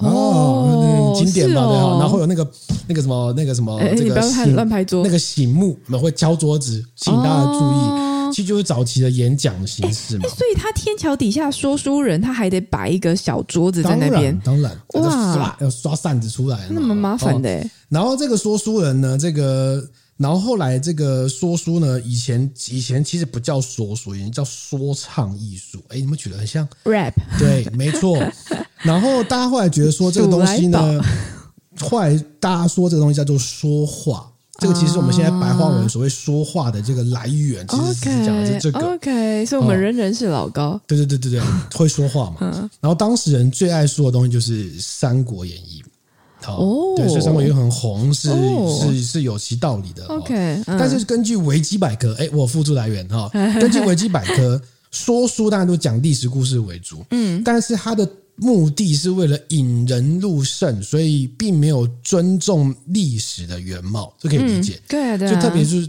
[0.00, 1.98] 哦，经典嘛，对啊。
[2.00, 2.50] 然后有那个
[2.88, 4.20] 那个什么那个什么，这个
[4.52, 8.09] 乱拍桌，那个醒目，我们会敲桌子，请大家注意。
[8.32, 17.64] 其实就是早期的演讲的形式嘛，所以他天桥底下说书人，他还得摆一个小桌子在那边，当然，哇，要刷扇子出来，那么麻烦的。
[17.88, 19.82] 然后这个说书人呢，这个，
[20.16, 25.78] 然后后来这个说书呢，以前以前其实不叫说书，以前叫说唱艺术。
[25.88, 27.14] 哎，你们觉得很像 rap？
[27.38, 28.22] 对，没错。
[28.82, 31.02] 然后大家后来觉得说这个东西呢，
[31.80, 34.30] 后来大家说这个东西叫做说话。
[34.60, 38.78] 这个其实我们现在白话文所谓说话的这个来源，其实是讲的是这个。
[38.78, 40.78] OK，所以我们人人是老高。
[40.86, 41.42] 对对对对对，
[41.74, 42.70] 会说话嘛。
[42.78, 45.82] 然后当事人最爱说的东西就是《三国演义》。
[46.46, 48.30] 哦，对，所以《三国演义》很红，是
[48.80, 50.04] 是是有其道理的。
[50.06, 57.02] OK，但是根据维基百科，哎，我附注来源哈，根据维基百科，说书大家都讲历史故事为主。
[57.10, 58.06] 嗯，但是它的。
[58.40, 64.80] 目的是为了引人入胜，所以并没有尊重历史的原貌，这可以理解。
[64.88, 65.88] 对的，就特别是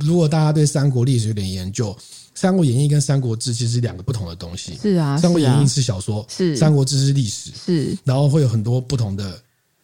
[0.00, 1.92] 如果大家对三国历史有点研究，
[2.34, 4.78] 《三国演义》跟《三国志》其实是两个不同的东西。
[4.80, 7.98] 是啊，《三国演义》是小说，是《三国志》是历史，是。
[8.02, 9.38] 然后会有很多不同的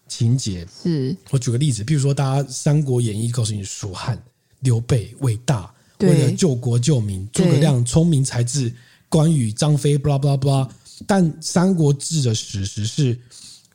[0.08, 0.66] 情节。
[0.82, 4.18] 是，我举个例子，比如说，大家《三国演义》告诉你，蜀汉
[4.60, 8.72] 刘备伟大，为了救国救民，诸葛亮聪明才智，
[9.10, 10.66] 关羽张飞，blah blah blah。
[11.06, 13.18] 但《三国志》的史实是，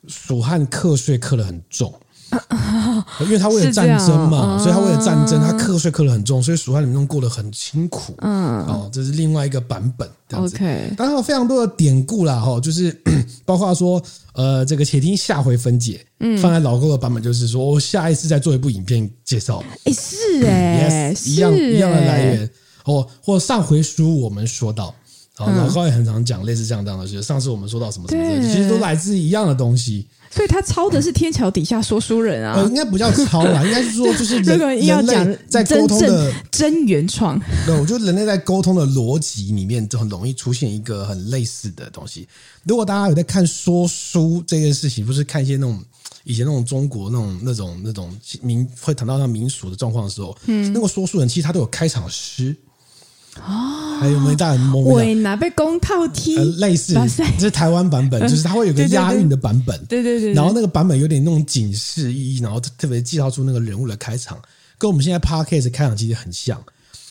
[0.08, 1.92] 蜀汉课税课得很重，
[3.20, 8.14] 因为他为了战争嘛，所以他为了战争，他课税课得很重，所以蜀汉民众过得很辛苦。
[8.18, 10.08] 嗯，哦，这是另外一个版本。
[10.32, 12.90] OK，当然有非常多的典故啦，哈，就是
[13.44, 16.04] 包括说，呃，这个且听下回分解。
[16.20, 19.62] 嗯，放在老高的版本就是说，我下一次再做一部影片介绍。
[19.84, 22.50] 哎，是哎，一样一样的来源。
[22.86, 24.92] 哦，或上回书我们说到。
[25.34, 27.22] 好，老高也很常讲类似这样这样的事。
[27.22, 30.06] 上次我们说到什么什么，其实都来自一样的东西。
[30.30, 37.38] 所以他抄的是天桥底下说书人啊，呃，应该不叫抄啦， 应该是说就是人人类在沟通的真原创。
[37.66, 42.26] 对，我觉得人类在沟通的逻辑里面就很容易出现一个很类似的东西。
[42.64, 45.82] 如果大家有在看说书这件事情，不是看一些那种
[46.24, 52.56] 以前那种中国那种那种那种民会谈到那民俗的状况的时候，嗯，那个说书人其实他都有开场诗。
[53.40, 54.80] 哦，还有没大人懵？
[54.92, 56.36] 喂，哪被公套踢？
[56.36, 56.94] 呃，类似，
[57.38, 59.78] 这是台湾版本， 就是它会有个押韵的版本。
[59.86, 60.32] 对对对。
[60.34, 64.38] 然后那个版本有点那种警示意义，然后特别介绍出那个人物的开场，
[64.76, 66.62] 跟我们现在 Podcast 开场其实很像。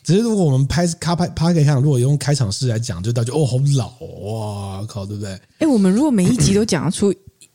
[0.04, 3.88] 只是如果我们拍卡拍 Podcast 开场，如果用开场式来讲，就大家哦好老
[4.26, 5.40] 哇靠，对不对？
[5.60, 7.14] 哎，我们如果每一集都讲得出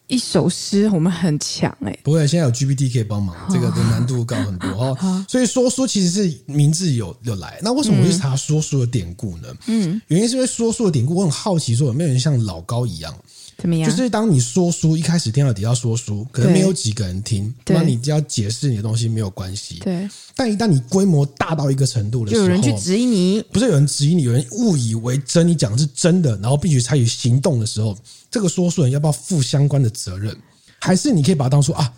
[0.08, 2.00] 一首诗，我们很强哎、欸。
[2.04, 5.26] 不会，现在有 GPT 可以帮忙，这个的难度高很多哦。
[5.28, 7.58] 所以说书其实是名字有有来。
[7.62, 9.48] 那为什么我去查说书的典故呢？
[9.66, 13.14] 嗯，原因是因为说书的典故，我很好奇，说有没有人像老高一样？
[13.58, 13.90] 怎么样？
[13.90, 19.80] 就是当你说书一开始听到底下说书，可能没有几个人听，那你就要解释你的东西没有关系。
[19.80, 20.08] 对。
[20.34, 27.96] 但一旦你规模大到一个程度的时候，就有人去质疑你，不是有人质疑你，有人误以为真，你讲的是真的，然后必须采取行动的时候，
[28.30, 30.36] 这个说书人要不要负相关的责任？
[30.78, 31.90] 还是你可以把它当做啊，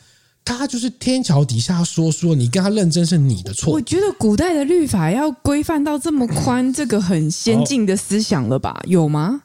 [0.44, 3.72] 他就是天桥底下说书，你跟他认真是你的错。
[3.72, 8.80] 我觉得古代的律法要规范到这么宽， 这个很先进的思想了吧？
[8.86, 9.42] 有吗？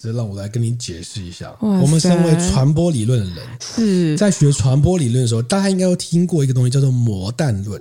[0.00, 1.54] 这让我来跟你解释一下。
[1.60, 7.80] 我们身为传播理论的人，是在学传播理论的时候，大家应该都听过一个东西，叫做魔弹论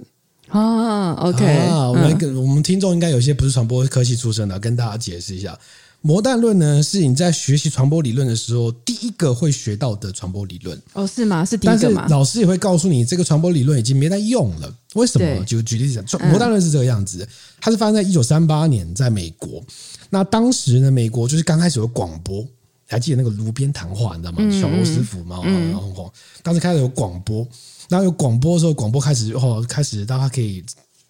[0.50, 1.14] 啊。
[1.14, 5.58] OK，啊，我们跟我们听众应该有些不是传播科系出身的，跟大家解释一下。
[6.02, 10.82] 魔弹论呢，是你在学习传播理论的时候第一个会学到的传播理论。
[10.94, 11.44] 哦，是吗？
[11.44, 12.08] 是第一个吗？
[12.10, 14.74] 老师也会告诉你，这个传播理论已经没在用了。
[14.96, 15.44] 为什么？
[15.44, 17.28] 就举例子讲，魔弹论是这个样子，
[17.60, 19.62] 它是发生在一九三八年，在美国。
[20.10, 22.48] 那当时呢，美国就是刚开始有广播，
[22.88, 24.38] 还记得那个炉边谈话，你知道吗？
[24.40, 27.46] 嗯、小罗斯福嘛，然后当时开始有广播，
[27.90, 30.64] 然后有广播的时候，广播开始哦，开始大家可以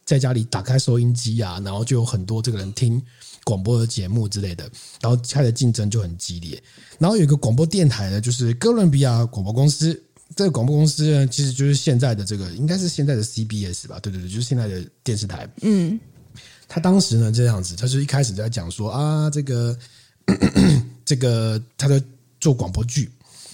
[0.04, 2.99] 在家里打开收音机啊，然后就有很多这个人听
[3.43, 4.69] 广播的节目之类的，
[5.02, 6.62] 然后它的竞争就很激烈。
[6.97, 9.99] 然后有一个广播电台呢，就是哥伦比亚广播公司，
[10.36, 13.99] 这个广播公司呢，其实就是现在的这个，应该是现在的 CBS 吧？
[13.99, 15.49] 对对对，就是现在的电视台。
[15.62, 15.99] 嗯。
[16.71, 19.75] 他当时呢这样子，他就一开始就在讲说啊，这个
[21.04, 21.99] 这个他在
[22.39, 23.10] 做广播剧，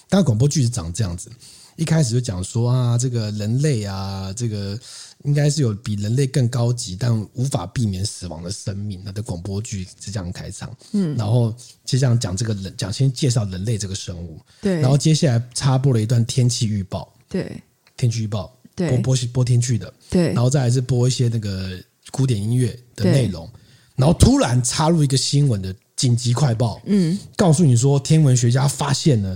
[0.10, 1.32] 当然广播剧是长这样子。
[1.76, 4.80] 一开始就讲说啊，这个人类啊，这个
[5.24, 9.04] 应该是有比人类更高级但无法避免死亡的生命。
[9.04, 11.52] 他的广播剧是这样开场，嗯，然后
[11.84, 17.62] 就这样讲这个人，讲先介绍人类这个生物，对，然后接下来插播了一段天气预报，对，
[17.98, 21.80] 天气预报，对，播播播天气的，对，然后再来是播一些那个。
[22.12, 23.50] 古典音乐的内容，
[23.96, 29.36] 然后突然插入一个新闻的紧急快报，嗯，告诉你说天文学家发现了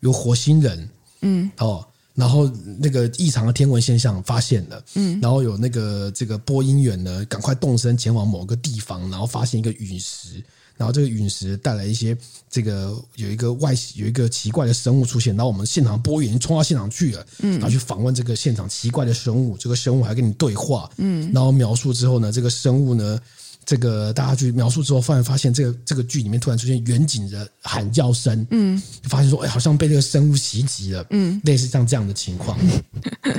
[0.00, 0.86] 有火星人，
[1.22, 10.42] 嗯，哦，然后那个异常的天文现象发现了，嗯，然后有那个这个播音员呢，赶快动身前往某个地方，然后发现一个陨石。
[10.76, 12.16] 然后这个陨石带来一些
[12.48, 23.20] 这个有一个外有一个奇怪的生物出现，然后我们现场播员冲到现场去了，嗯，然后去访问这个现场奇怪的生物，这个生物还跟你对话，嗯，然后描述之后呢，这个生物呢，
[23.64, 32.58] 这个大家去描述之后，突然发现这个这个剧里面突然出现远景的喊叫声，嗯，就发现说，哎，好像被这个生物袭击了，嗯，类似像这样的情况，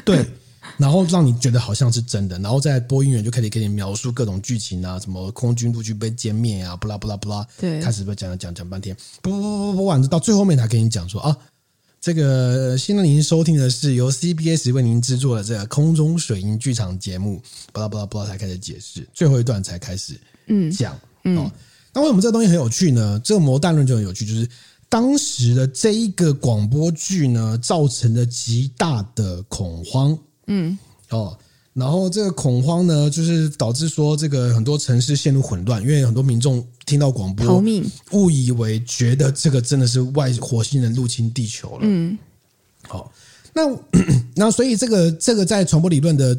[0.06, 0.26] 对。
[0.78, 11.36] 然后让你觉得好像是真的，然后在播音员就开始给你描述各种剧情啊，什么空军陆军被歼灭啊，不啦不啦不啦，对，开始不讲讲讲半天，不不不不不，完到最后面才跟你讲说啊，
[12.02, 17.40] 这个现在您收听的是由 CBS 为您制作的这个空中水银剧场节目，
[17.72, 21.52] 不啦不啦不啦才开始解释，最后一段才开始嗯讲嗯，哦，
[21.94, 23.22] 那为什么这个东西很有趣呢？
[23.24, 24.50] 这个魔弹论就很有趣，就是
[24.90, 30.18] 当时的这一个广播剧呢，造成了极大的恐慌。
[30.48, 30.76] 嗯，
[31.12, 31.38] 哦，
[31.74, 41.80] 然后这个恐慌呢，就是导致说这个很多城市陷入混乱，因为很多民众听到广播，逃命，误以为觉得这个真的是外火星人入侵地球了。
[41.84, 42.18] 嗯，
[42.86, 43.10] 好，
[43.54, 43.62] 那
[44.36, 46.38] 那所以这个这个在传播理论的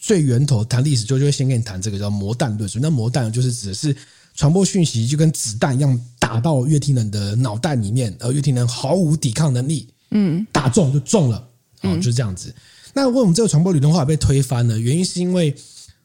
[0.00, 2.68] 最源头谈历史，就就会先跟你谈这个叫魔弹论。
[2.68, 3.96] 所以那魔弹就是指的是
[4.34, 11.46] 传播讯息就跟子弹一样打到乐听人的脑袋里面，而乐听人毫无抵抗能力，嗯，打中就中了，
[11.82, 12.52] 哦，就是这样子。
[12.92, 14.76] 那为什么这个传播理论后来被推翻呢？
[14.76, 15.54] 原因是因为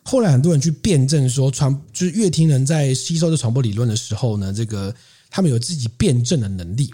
[0.10, 4.96] 后来很多人去辩证说，传就是乐听人在吸收这传播理论的时候呢，这个
[5.30, 6.94] 他们有自己辩证的能力。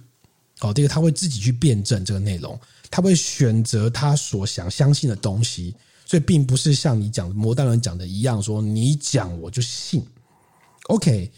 [0.62, 5.76] 哦，这个他会自己去辩证这个内容，他会选择他所想相信的东西，
[6.08, 10.04] 所以并不是像你讲的魔弹论讲的一样，说你讲我就信。
[10.88, 11.32] OK，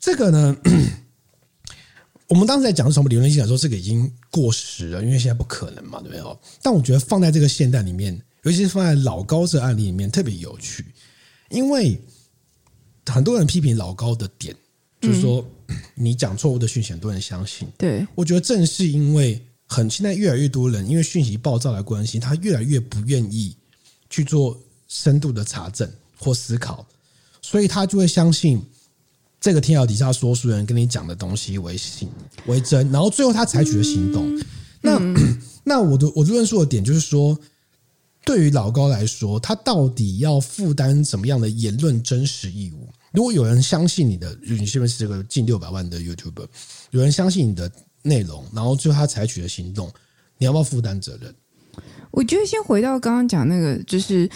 [0.00, 0.56] 这个呢？
[2.28, 6.36] 我们当时在讲传播理论，心想说这个已经过时了，因为现在不可能嘛，对不对？
[6.62, 10.84] 但我觉得放在这个现代里面，尤其是放在老高这案例里面，特别有趣，
[11.48, 12.00] 因为
[13.06, 14.54] 很多人批评老高的点，
[15.00, 15.44] 就是说
[15.94, 17.68] 你讲错误的讯息，很多人相信。
[17.76, 23.56] 对，我觉得正是因为很现在越来越多人因为讯息暴躁的关系，他越来越不愿意
[24.08, 26.86] 去做深度的查证或思考，
[27.42, 28.62] 所以他就会相信。
[29.40, 32.08] 这个天桥底下说书人跟你讲的东西为信
[32.46, 34.36] 为真，然后最后他采取了行动。
[34.36, 34.44] 嗯、
[34.80, 37.38] 那、嗯、那我的我的论述的点就是说，
[38.28, 42.86] 对于老高来说，他到底要负担怎么样的言论真实义务？
[43.10, 46.46] 如果有人相信你的，你是不是这个近六百万的 YouTube，
[46.90, 49.90] 有人相信你的内容，然后最后他采取了行动，
[50.36, 51.34] 你要不要负担责任？
[52.10, 54.28] 我觉得先回到刚刚讲那个，就是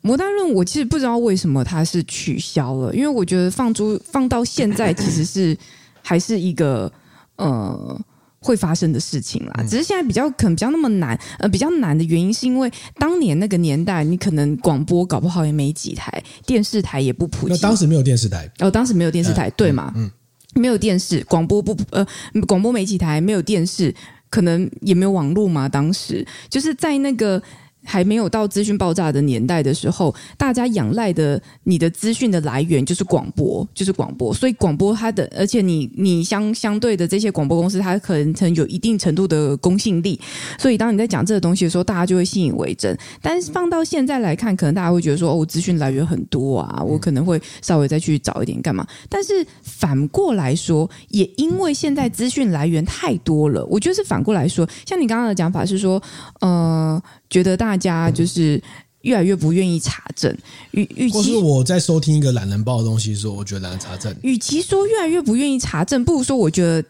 [0.00, 5.54] 摩单论，我其实不知道为什么它是取消了，因为我觉得放租放到现在，其实是
[6.00, 6.90] 还是一个
[7.36, 8.00] 呃
[8.44, 9.64] 会发生的事情啦。
[9.68, 17.54] 只是现在比较可能比较那么难，呃，比较难的原因是因为当年那个年代，你可能广播搞不好也没几台，电视台也不普及。
[17.54, 19.92] 那当时没有电视台，哦，当时没有电视台，对嘛？
[19.96, 20.10] 嗯，
[20.54, 22.06] 没有电视，广播不呃，
[22.46, 23.94] 广播没几台，没有电视。
[24.28, 27.42] 可能也没有网络嘛，当时就是在那个。
[27.84, 34.32] 还没有到资讯爆炸的年代的时候，大家仰赖的你的资讯的来源就是广播，就是广播。
[34.32, 40.18] 所以广播它的，而且你你相相对的这些广播公司，它可能曾有一定程度的公信力。
[40.58, 42.96] 所以当你在讲这个东西的时候，大家就会信以为真。
[43.20, 48.86] 但是放到现在来看，可能大家会觉得说，哦，资讯来源很多啊，我可能会稍微再去找一点干嘛。
[49.08, 56.02] 但是反过来说，也因为现在资讯来源太多了，我觉得是反过来说，像你刚刚的讲法是说，
[56.40, 57.02] 呃。
[57.34, 58.62] 觉得大家就是
[59.00, 60.32] 越来越不愿意查证，
[60.70, 64.14] 与与其，或是我在收听一个懒人包的东西的时候，我觉得懒得查证。
[64.22, 66.84] 与其说越来越不愿意查证，不如说我觉得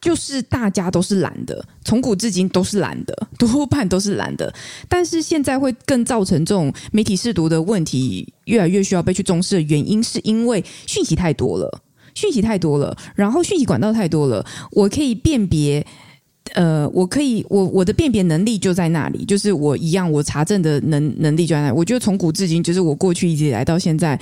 [0.00, 4.52] 就是大家都是懒的，从古至今都是懒的， 多半都是懒的。
[4.88, 11.80] 但是现在会更造成这种媒体试读的问题越来越需要被去重视的原因，是因为讯息太多了，
[12.16, 15.86] 讯息太多了，然后讯息管道太多了，我可以辨别。
[16.54, 21.72] 呃，我可以，我我的辨别能力就在那里，就是我一样，我查证的能能力就在那。
[21.72, 24.18] 我觉得从古至今，就是我过去一直以来到现在。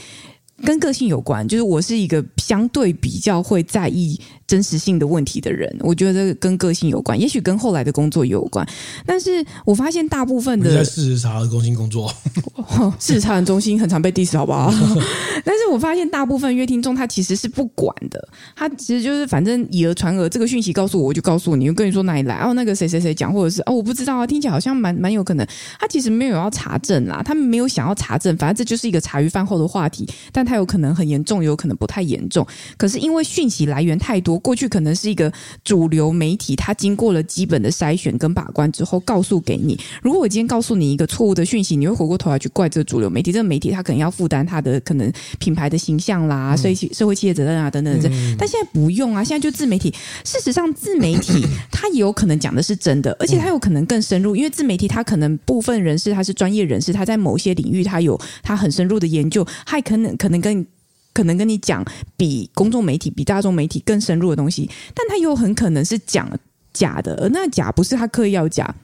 [0.65, 5.75] 跟个性有关，就是我是一个相对比较会在意真实性的问题的人。
[5.81, 8.67] 我觉得跟个性有关，也许跟后来的工作也有关。
[9.05, 12.09] 但是我发现大部分的在事实查核中心工作，
[12.99, 14.73] 事实查核中心很常被 diss，好不好？
[15.45, 25.45] 但是我发现大部分约听众他其实是不管的，他其实就是反正以讹传讹，这个讯息告诉我，我就告诉你，我跟你说哪里来哦，那个谁谁谁讲，或者是哦，我不知道啊，听起来好像蛮蛮有可能。
[25.81, 30.52] 他其实没有要查证啦，他们没有想要查证，反正这就是一个茶余饭后的话题，但他。
[30.53, 32.47] 它有可能很严重，有可能不太严重。
[32.77, 35.33] 可是因为讯息来源太多，过去可能是一个
[35.65, 39.79] 主流媒体，它经过了基本的筛选跟把关之后，告诉给你。
[40.03, 43.33] 如果我今天告诉你一个错误的讯息，你会回过头来去怪这个主流媒体。
[43.33, 48.37] 这个媒体它可能要负担它的可能品牌的形象啦，所以社会企业责任啊等等等。
[48.39, 49.91] 但现在不用啊，现在就自媒体。
[50.23, 60.42] 事实上，自媒体它也有可能讲的是真的，而且它有可能更深入，因为自媒体它可能部分人士他是专业人士，他在某些领域他有他很深入的研究，还可能可能。
[60.43, 60.67] 跟
[61.15, 61.85] 可能跟你讲
[62.17, 66.29] 比公众媒体、比大众媒体更深入的东西，但他又很可能是讲
[66.73, 68.75] 假的，而那假不是他刻意要假，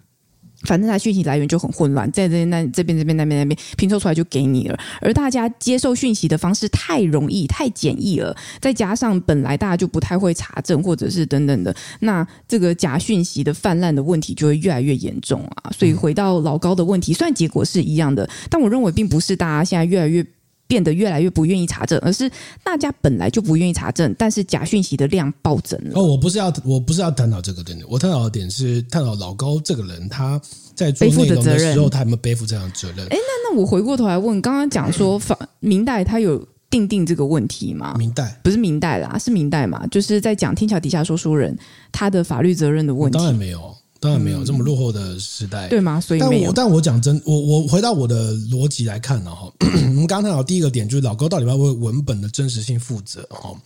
[0.64, 15.72] 反正他讯息来源就很混乱，在这那这边这边那边那边拼凑出来就给你了，而大家接受讯息的方式太容易、太简易了，再加上本来大家就不太会查证，或者是等等的，那这个假讯息的泛滥的问题就会越来越严重啊！
[15.72, 20.26] 所以回到老高的问题，虽然结果是一样的，但我认为并不是大家现在越来越。
[20.68, 22.30] 变得越来越不愿意查证，而是
[22.62, 25.92] 大家本来就不愿意查证，但是假讯息的量暴增了。
[25.94, 30.40] 哦，我不是要，我不是要探讨这个点，我探讨的点是探讨老高这个人他
[30.74, 33.06] 在做内容的时候，他有没有背负这样的责任？
[33.06, 37.94] 哎，那那我回过头来问，刚刚讲说法明代他有定定这个问题吗？
[37.96, 39.86] 明代不是明代啦，是明代嘛？
[39.86, 41.56] 就是在讲天桥底下说书人
[41.90, 43.74] 他的法律责任的问题，当然没有。
[44.00, 46.00] 当然没有这么落后的时代，对吗？
[46.00, 53.60] 所以，但我但我讲真，我我回到我的逻辑来看呢，哈，我们刚刚谈到第一个点就是老高到底要为文本的真实性负责，哈，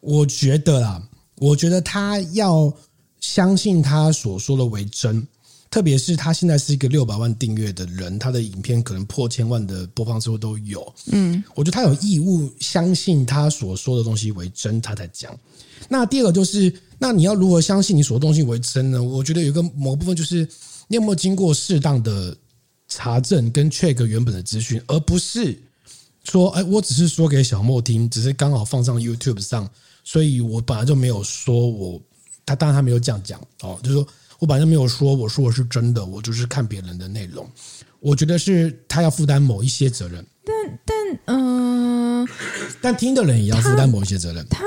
[0.00, 1.02] 我觉得啦，
[1.36, 2.72] 我觉得他要
[3.20, 5.26] 相信他所说的为真，
[5.70, 15.38] 特别是他现在是一个六百万订阅的人，他的影片可能破千万的播放次数都有，嗯，我觉得他有义务相信他所说的东西为真，他才讲。
[15.90, 16.72] 那第二个就是。
[16.98, 19.02] 那你要如何相信你所的东西为真呢？
[19.02, 20.46] 我觉得有一个某个部分就是
[20.88, 22.36] 你有没有经过适当的
[22.88, 25.56] 查证跟 check 原本的资讯，而不是
[26.24, 29.68] 说，哎，我只是说给小莫听，只是刚好放上 YouTube 上，
[30.02, 32.00] 所以我本来就没有说我
[32.44, 34.06] 他当然他没有这样讲哦，就是说
[34.40, 37.48] 我本来就没有说我说我是真的，我就是看别人的内容。
[38.00, 42.28] 我觉得是他要负担某一些责任，但但嗯，呃、
[42.80, 44.46] 但听的人也要负担某一些责任。
[44.48, 44.64] 他。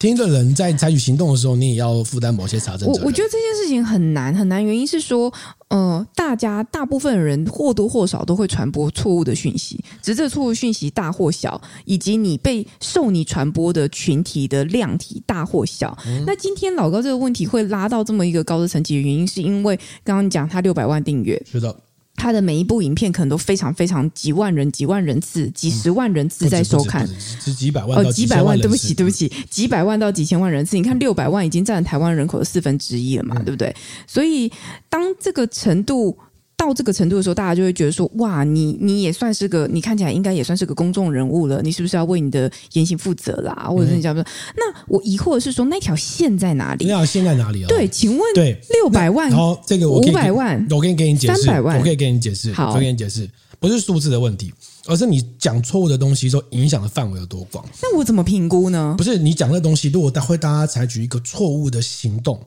[0.00, 2.88] 他听的人在采取行动的时候，你也要负担某些查证。
[2.88, 5.30] 我我觉得这件事情很难很难，原因是说，
[5.68, 15.94] 呃，大家大部分人或多或少都会传播错误的讯息，只是这错误讯息大或小，以及你被受你传播的群体的量体大或小。
[16.06, 21.76] 嗯、那今天老高这个问题会拉到这么一个高的层级的原因，是因为刚刚讲他六百万订阅，是的。
[22.20, 30.76] 他的每一部影片可能都非常非常几万人、几万人次、几十万人次在收看，是几百万哦，几百万，对不起，对不起，几百万到几千万人次。
[30.76, 33.74] 你看六百万已经占了台湾人口的四分之一了嘛，嗯、对不对？
[34.06, 34.52] 所以
[34.90, 36.18] 当这个程度。
[36.60, 43.66] 到这个程度的时候，大家就会觉得说：“哇，你你也算是个，你看起来应该也算是个公众人物了，你是不是要为你的言行负责啦？
[43.70, 44.22] 或者是你讲说，
[44.54, 46.84] 那我疑惑的是说，那条线在哪里？
[46.84, 47.66] 那条线在哪里啊？
[47.66, 53.26] 对，请问，对，六百万，然后，这个我五百万，我可以给你解释，三百万，我可以给你解释，好，我给你解释，
[53.58, 54.52] 不是数字的问题，
[54.86, 57.64] 而是你讲错误的东西之后影响的范围有多广？
[57.80, 58.94] 那我怎么评估呢？
[58.98, 62.38] 不是你讲的东西，如果会大家采取一个错误的行动，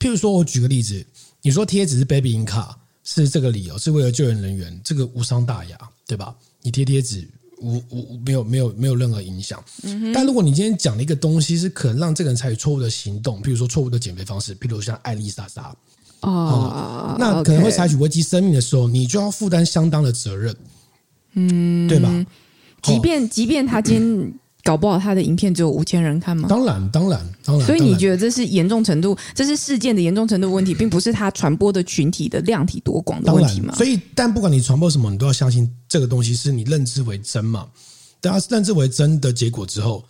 [0.00, 1.04] 譬如说，我举个例子，
[1.42, 2.68] 你说贴纸是 Baby in Car。
[3.10, 6.34] 是这个理由，是为了救援人员，这个无伤大雅，对吧？
[6.60, 7.26] 你贴贴纸，
[7.58, 9.64] 无无没有没有没有任何影响。
[9.82, 10.12] 嗯。
[10.12, 15.74] 但如果你今天讲了一个东西，是可能让这个人采取错误的行动，比如说错误的减肥方式，比如像艾丽莎莎，
[16.20, 20.54] 哦、嗯，那可能会采取危及生命的时候，你就要负担相当的责任，
[21.32, 22.26] 嗯，对吧？
[22.82, 24.34] 即便即便他今天。
[24.68, 26.46] 搞不好他的影片只有五千人看吗？
[26.46, 27.66] 当然，当然，当然。
[27.66, 33.74] 所以你觉得这是严重程度，这是事件的严重程度问题，并不是他传播的群体的量体多广的问题吗？
[33.76, 37.66] 所以，但不管你传播什么，你都要相信这个东西是你认知为真嘛。
[38.20, 40.04] 大家认知为真的结果之后，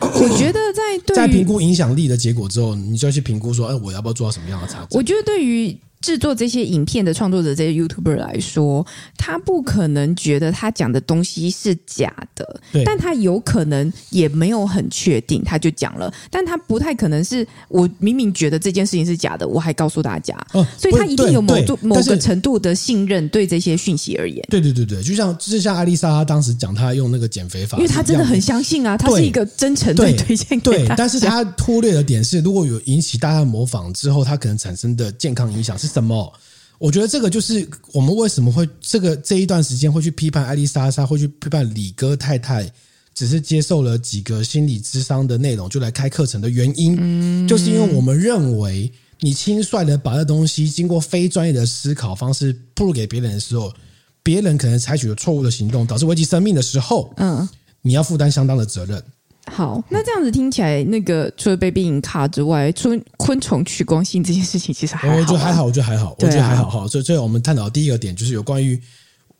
[0.00, 4.86] 我觉得在在评估影响力的结果之后，你就要去评估说，哎，我要不要做到什么样的差？
[4.92, 5.78] 我觉得对于。
[6.00, 8.86] 制作这些影片的创作者，这些 YouTuber 来说，
[9.16, 35.87] 他不可能觉得他讲的东西是假的，对，但他有可能也没有很确定，他就讲了，但他不太可能是我明明觉得这件事情是假的，我还告诉大家，哦，所以他一定有某度某个程度的信任对这些讯息而言，对对对对，就像就是像艾丽莎她当时讲她用那个减肥法，因为她真的很相信啊，她是一个真诚的推荐给对，对，但是她忽略的点是，如果有引起大家模仿之后，她可能产生的健康影响是。
[35.88, 36.32] 什么？
[36.78, 42.70] 我觉得这个就是我们为什么会这个这一段时间会去批判艾丽莎莎，会去批判李哥太太，
[43.12, 53.74] 只是接受了几个心理智商的内容就来开课程的原因，就是因为我们认为你轻率的把这东西经过非专业的思考方式铺露给别人的时候，
[54.22, 57.48] 别人可能采取了错误的行动，导致危及生命的时候，嗯，
[57.82, 59.02] 你要负担相当的责任。
[59.50, 66.68] 好，那这样子听起来，那个除了被病影卡之外，昆昆虫趋光性这件事情其实还好，我觉得还好，我觉得还好，我觉得还好。
[66.68, 68.80] 哈，所以最后我们探讨的第一个点就是有关于。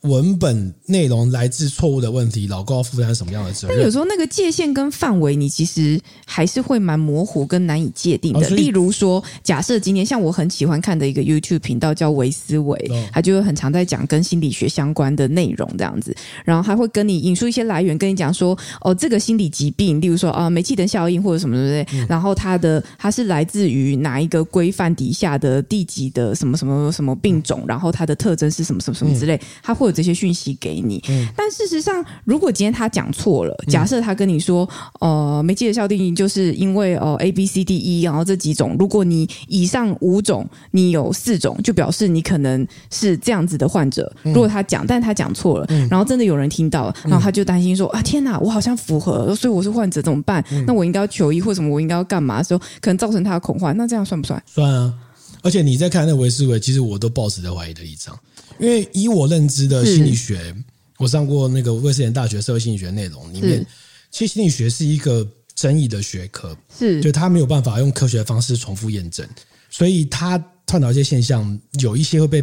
[0.03, 3.76] 文本内容来自错误的问题，老高要负担什么样的责任？
[3.76, 8.46] 但有时候那个界限跟范围，你其实还是会蛮模糊跟难以界定的。
[8.46, 29.88] 哦、例如说，假设今天像我很喜欢看的一个 YouTube 频道叫维思维，哦、他就会很常在讲跟心理学相关的内容这样子，然后他会跟你引述一些来源，跟你讲说，哦，这个心理疾病，例如说啊，煤气灯效应或者什么什么的，嗯、然后它的它是来自于哪一个规范底下的地级的什么什么什么病种，然后它的特征是什么什么什么之类，他会。
[29.91, 31.03] 这些讯息给你，
[31.36, 34.68] 但事实上，如果今天他讲错了，假设他跟你说，
[35.01, 44.12] 呃，煤气的效应就是因为呃 A B C D E，然后这几种，如果你以上五种你有四种，就表示你可能是这样子的患者。
[44.22, 50.45] 如果他讲，但他讲错了，然后真的有人听到了，然后他就担心说啊，天哪，我好像符合，所以我是患者怎么办？
[50.66, 51.68] 那我应该要求医或什么？
[51.68, 53.76] 我应该要干嘛的时候，可能造成他的恐慌。
[53.76, 54.43] 那这样算不算？
[54.47, 54.93] 算啊。
[55.41, 58.18] 而且你在看那维思维，其实我都抱持着怀疑的立场。
[58.59, 60.54] 因为以我认知的心理学，
[60.98, 63.64] 我上过那个威斯理大学社会心理学内容里面，
[64.11, 69.28] 其实心理学是一个争议的学科，是就他没有办法用科学的方式重复验证，
[69.70, 70.36] 所以他
[70.66, 72.42] 探讨一些现象，有一些会被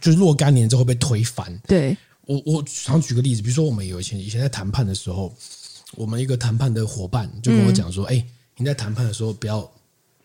[0.00, 1.60] 就是若干年之后会被推翻。
[1.66, 1.96] 对
[2.26, 5.34] 我，我常举个例子，比如说我们有以前以前在谈判的时候，
[5.92, 9.70] 我们一个谈判的伙伴就跟我讲说：“哎、嗯，你在谈判的时候不要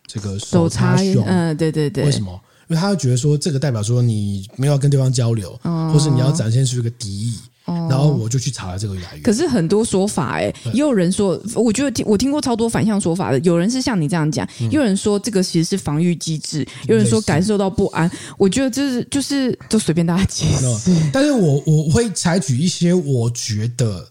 [0.06, 2.40] 这个手插胸。”嗯，对对对，为什么？
[2.70, 9.22] 因为他会觉得说，这个代表说你没有跟对方交流，哦、或是你要展现出一个敌意，哦、然后我就去查了这个来源。
[9.24, 13.38] 可是很多说法、欸，哎，也有人说，我觉得听我听过超多反向说法的。
[13.40, 18.08] 有人是像你这样讲，嗯、有人说这个其实是防御机制，有人说感受到不安。
[18.38, 21.10] 我觉得这是就是就随便大家解释。
[21.12, 24.08] 但是我我会采取一些我觉得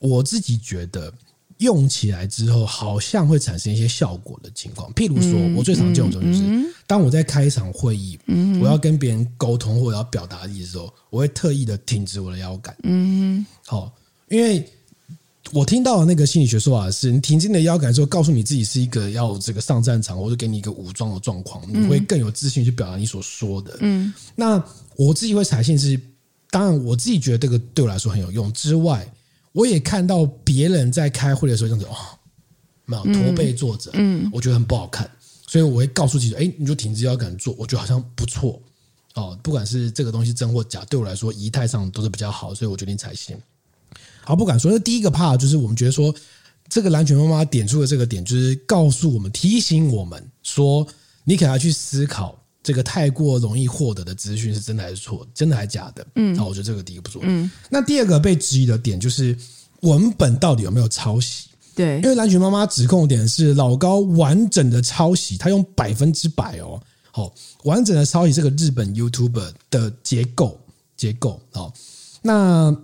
[0.00, 1.12] 我自己觉得。
[1.60, 4.90] 用起来之后，好像会产生一些效果的情况。
[4.94, 6.42] 譬如说，我最常见的就是，
[6.86, 8.18] 当我在开一场会议，
[8.60, 12.74] 我要跟别人沟通或者要表达意思的时候，我会特意的挺直我的腰杆。
[12.84, 13.92] 嗯，好，
[14.28, 14.66] 因为
[15.52, 23.76] 我听到的那个心理学说法是，你挺直你的腰杆之后，告诉你自己是一个要这个上战场，或者给你一个武装的状况，你会更有自信去表达你所说的。
[23.80, 24.62] 嗯，那
[24.96, 26.00] 我自己会采信是，
[26.50, 29.06] 当然我自己觉得这个对我来说很有用之外。
[29.52, 31.96] 我也看到别人在开会的时候这样子哦，
[32.86, 35.10] 没有驼背坐着，嗯，我觉得很不好看，
[35.46, 38.60] 所以我会告诉记者，哎，你就挺直腰杆做，我觉得好像不错，
[39.14, 43.36] 哦，不管是这个东西真或假，对我来说仪态上都是比较好，所以我决定采信。
[44.22, 46.14] 好，不敢说，那第一个 part 就是我们觉得说，
[46.68, 50.86] 这个蓝犬妈妈点出的这个点，就是告诉我们、提醒我们说，
[51.24, 56.06] 你可能要去思考，这个太过容易获得的资讯是真的还是错，真的还是假的？
[56.14, 57.20] 嗯，好，我觉得这个第一个不错。
[57.24, 59.36] 嗯，那第二个被质疑的点就是
[59.80, 61.48] 文本到底有没有抄袭？
[61.74, 66.80] 对，因为蓝群妈妈指控的点是老高完整的抄袭，他用百分之百哦，
[67.10, 67.34] 好，
[67.64, 70.60] 完整的抄袭这个日本 YouTuber 的结构
[70.96, 71.40] 结构。
[71.52, 71.72] 好，
[72.22, 72.76] 那。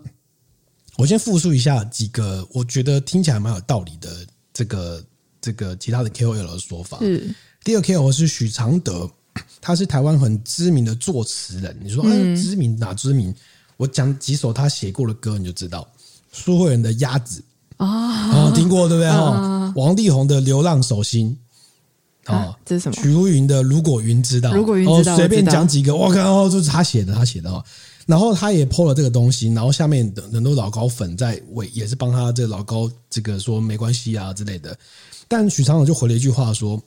[0.99, 5.05] 我先复述一下几个我觉得听起来蛮有道理的这个
[5.43, 6.97] 这个其他的 KOL 的说法。
[7.03, 9.07] 嗯第二 KOL 是许常德，
[9.61, 11.76] 他是台湾很知名的作词人。
[11.82, 13.34] 你说哎，知名哪知名？
[13.76, 15.86] 我讲几首他写过的歌，你就知道。
[16.32, 17.42] 苏慧伦的《鸭子》
[17.84, 19.11] 啊，听过对不对？
[19.11, 21.36] 哈，王力宏的《流浪手心》
[22.32, 23.02] 啊，这是什么？
[23.02, 27.64] 许茹芸的《如果云知道》，如果云知道，随便讲几个，我靠，哦，就是他写的，他写的哈。
[28.07, 34.78] 然后他也 po 了这个东西，然后下面的很多老高粉在为也是帮他这个老高这个说没关系啊之类的，
[35.26, 36.80] 但许常德就回了一句话说：“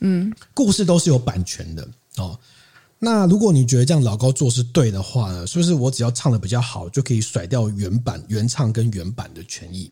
[0.00, 2.38] 嗯，故事都是有版权的哦。
[2.98, 9.90] 那如果你觉得这样老高做是对的话呢，是不是我只要唱的比较好就可以甩掉原版原唱跟原版的权益？”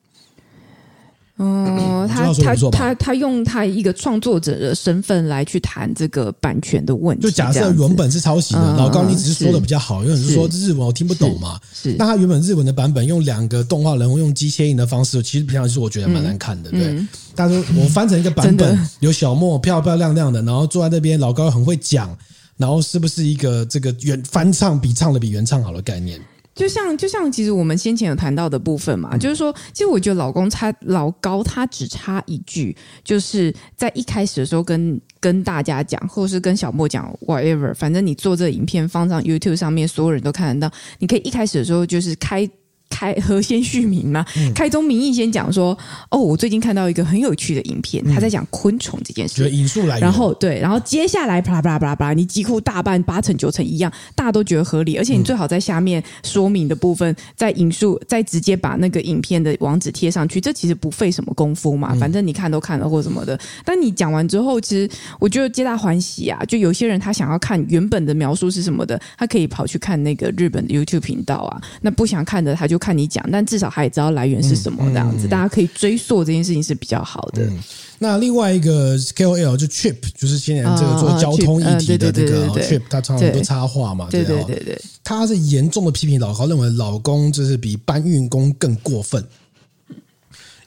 [1.45, 7.23] 哦，他他他他用他一个创作者的身份来去谈这个版权的问题。
[7.23, 11.61] 就假设原本是抄袭的，老高你只是说的比较好，因为你是说日文我听不懂嘛。
[11.73, 16.99] 是，那他原本日文的版本用两个动画人物用机切印的方式，其实平常是我觉得蛮难看的，对。
[17.37, 22.17] 但是我翻成一个版本，有小莫漂漂亮亮的，然后坐在那边，老高很会讲，
[22.57, 26.21] 然后是不是一个这个原翻唱比唱的比原唱好的概念？
[26.59, 42.51] 就像就像其实我们先前有谈到的部分嘛，就是说，其实我觉得老公差老高他只差一句，就是在一开始的时候跟跟大家讲，或者是跟小莫讲，whatever，反正你做这影片放上 YouTube 上面，所有人都看得到，你可以一开始的时候就是开。
[42.89, 44.25] 开和先续名嘛，
[44.55, 45.77] 开宗明义先讲说，
[46.11, 63.39] 哦，我最近看到一个很有趣的影片，他在讲昆虫这件事，引述来源，然后对，然后接下来啪啦啪啦啪啦啪啦，你几乎大半八成九成一样，大家都觉得合理，而且你最好在下面说明的部分再引述，再直接把那个影片的网址贴上去，这其实不费什么功夫嘛，反正你看都看了或什么的。
[63.65, 64.89] 但你讲完之后，其实
[65.21, 72.78] 我觉得皆大欢喜啊，就有些人他想要看原本的描述是什么的，他可以跑去看那个日本的 YouTube 频道啊，那不想看的他就。
[72.79, 77.45] 看你讲，但至少他也知道来源是什么，这样子、嗯嗯、大家可以追溯这件事情是比较好的。
[77.45, 77.59] 嗯、
[77.99, 89.25] 那另外一个 KOL 就 Trip，就是今年这个做交通议题的这个 Trip，他常常都插画嘛，对对对对，对，他是严重的批评老高，认为老公就是比搬运工更过分，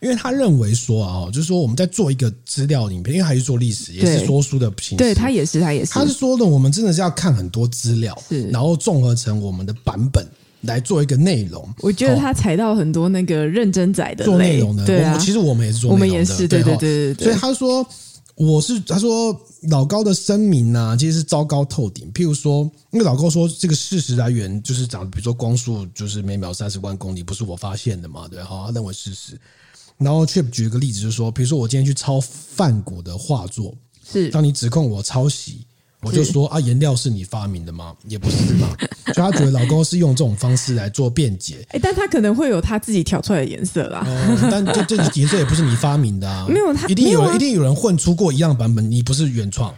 [0.01, 8.17] 因为他认为说啊，就是说我们在做一个资料影片，因为还是做历史，也是说书的形式，对他也是，他也是，他是说的，我们真的是要看很多资料，
[8.51, 10.27] 然后综合成我们的版本。
[10.61, 14.85] 来做一个内容，我觉得他踩到很多那个认真仔的做内容的。
[14.85, 17.25] 对啊，其实我们也是做内容的，我们也是，对对对对。
[17.25, 17.85] 所以他说，
[18.35, 19.35] 我是他说
[19.69, 22.11] 老高的声明呢，其实是糟糕透顶。
[22.13, 28.27] 譬如说，因为老高说这个事实来源就是讲，比如说光速就是每秒三十万公里，不是我发现的嘛？
[28.27, 29.39] 对，哈，他认为事实。
[29.97, 35.65] 然后 Trip 举一个例子，就是说，比如说我今天去抄范谷的画作，是当你指控我抄袭。
[36.03, 37.93] 我就说啊，颜料是你发明的吗？
[38.07, 38.67] 也不是嘛。
[39.07, 41.65] 就他觉得老公是用这种方式来做辩解。
[41.69, 44.03] 哎，但他可能会有他自己调出来的颜色啦。
[44.07, 46.45] 嗯、但这这颜色也不是你发明的啊。
[46.49, 48.89] 没有他，一定有人，一定有人混出过一样版本。
[48.89, 49.73] 你不是原创，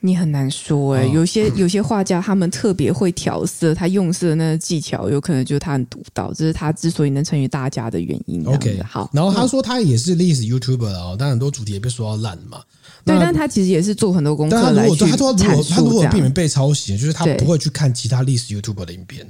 [0.00, 1.08] 你很难说哎、欸。
[1.10, 8.42] 有些 有些画家他们特别会调色，他用色的那个技巧有可能就是他很独到，这是他之所以能成为大家的原因。
[8.46, 9.10] OK，好。
[9.12, 12.62] 然后他说他也是历史 YouTuber 啊，但很多主题也被说到烂嘛。
[13.04, 15.06] 对，但他其实也是做很多功课来去阐述。
[15.06, 19.26] 他说，如果他如果避免被抄袭，就是他不会去看其他历史 YouTuber 的影片，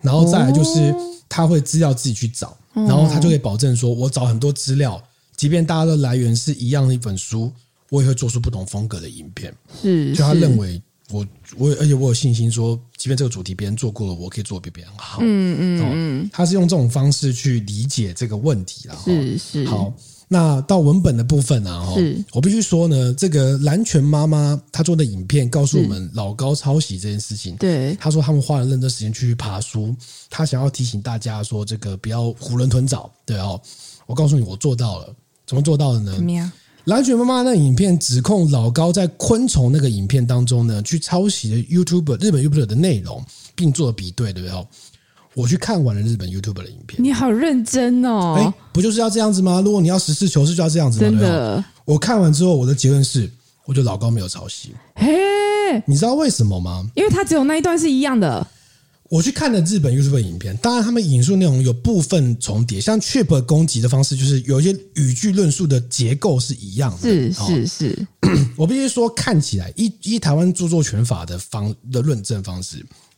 [0.00, 0.94] 然后再来就是
[1.28, 5.02] 他会资料自己去找，然后他就可以保证说，我找很多资料，
[5.36, 7.52] 即便大家的来源是一样的一本书，
[7.90, 9.52] 我也会做出不同风格的影片。
[9.82, 15.18] 是，就他认为我我而且我有信心说，即便这个主题别人做过了，我可以做的比别人好。
[15.20, 18.96] 嗯嗯嗯，他是用这种方式去理解这个问题了。
[19.04, 19.92] 是是好。
[20.32, 27.54] 那到文本的部分啊，是我必须说呢，这个蓝泉妈妈她做的影片告诉我们老高抄袭这件事情。
[27.56, 29.94] 对，她说他们花了认真时间去爬书，
[30.30, 33.12] 她想要提醒大家说，这个不要囫囵吞枣。
[33.26, 33.60] 对哦，
[34.06, 35.14] 我告诉你，我做到了，
[35.46, 36.14] 怎么做到的呢？
[36.16, 36.50] 怎么样？
[36.86, 43.22] 蓝犬妈妈那影片指控老高在昆虫那个影片当中呢，去抄袭了 YouTube 日本 YouTube 的内容，
[43.54, 44.66] 并做了比对，对不对？
[45.34, 48.34] 我去看完了日本 YouTube 的影片，你好认真哦！
[48.38, 49.60] 哎，不就是要这样子吗？
[49.64, 51.10] 如果你要实事求是，就要这样子吗？
[51.10, 53.30] 真的，我看完之后，我的结论是，
[53.64, 54.74] 我觉得老高没有抄袭。
[54.94, 55.12] 嘿，
[55.86, 56.86] 你知道为什么吗？
[56.94, 58.46] 因为他只有那一段是一样的。
[59.08, 66.98] 我去看了日本 YouTube 影片，当然他们引述内容有部分重叠，像 Trip 攻击的方式，就是有一些语句论述的结构是一样的。
[66.98, 68.06] 是是是，
[68.56, 72.76] 我必须说，看起来依依台湾著作权法的方的论证方式，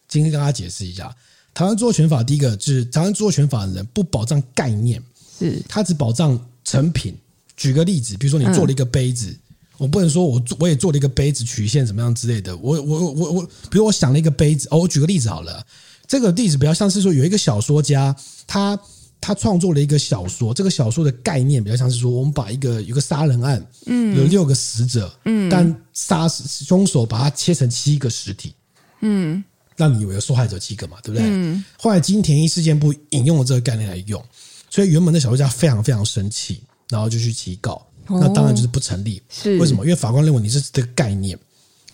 [0.09, 1.15] 今天跟大家解释一下，
[1.55, 5.03] 台湾著作权法第一个就是台湾著作权法的人不保障概念，
[5.39, 7.17] 是他只保障成品。
[7.57, 9.29] 举个例子，比如说你做了一个杯子。
[9.29, 9.39] 嗯
[9.77, 12.57] 我不能说我做我也做了一个杯子曲线怎么样之类的。
[12.59, 15.67] 我我我我，比如我想了一个杯子哦，我举个例子好了。
[16.07, 18.15] 这个例子比较像是说有一个小说家，
[18.47, 18.79] 他
[19.21, 28.55] 他创作了一个小说，这个小说的概念比较像是说，我们把一个有个杀人案，嗯，有六个死者，嗯，但杀凶手把它切成七个尸体，
[29.01, 29.43] 嗯，
[29.77, 31.29] 让你以为有受害者几个嘛，对不对？
[31.29, 31.65] 嗯。
[31.79, 34.23] 后来金田一事件部引用了这个概念来用，
[34.71, 37.81] 所以原本的小说家非常非常生气，然后就去提告。
[38.07, 39.83] 那当然就是不成立，是为什么？
[39.83, 41.39] 因为法官认为你是这个概念，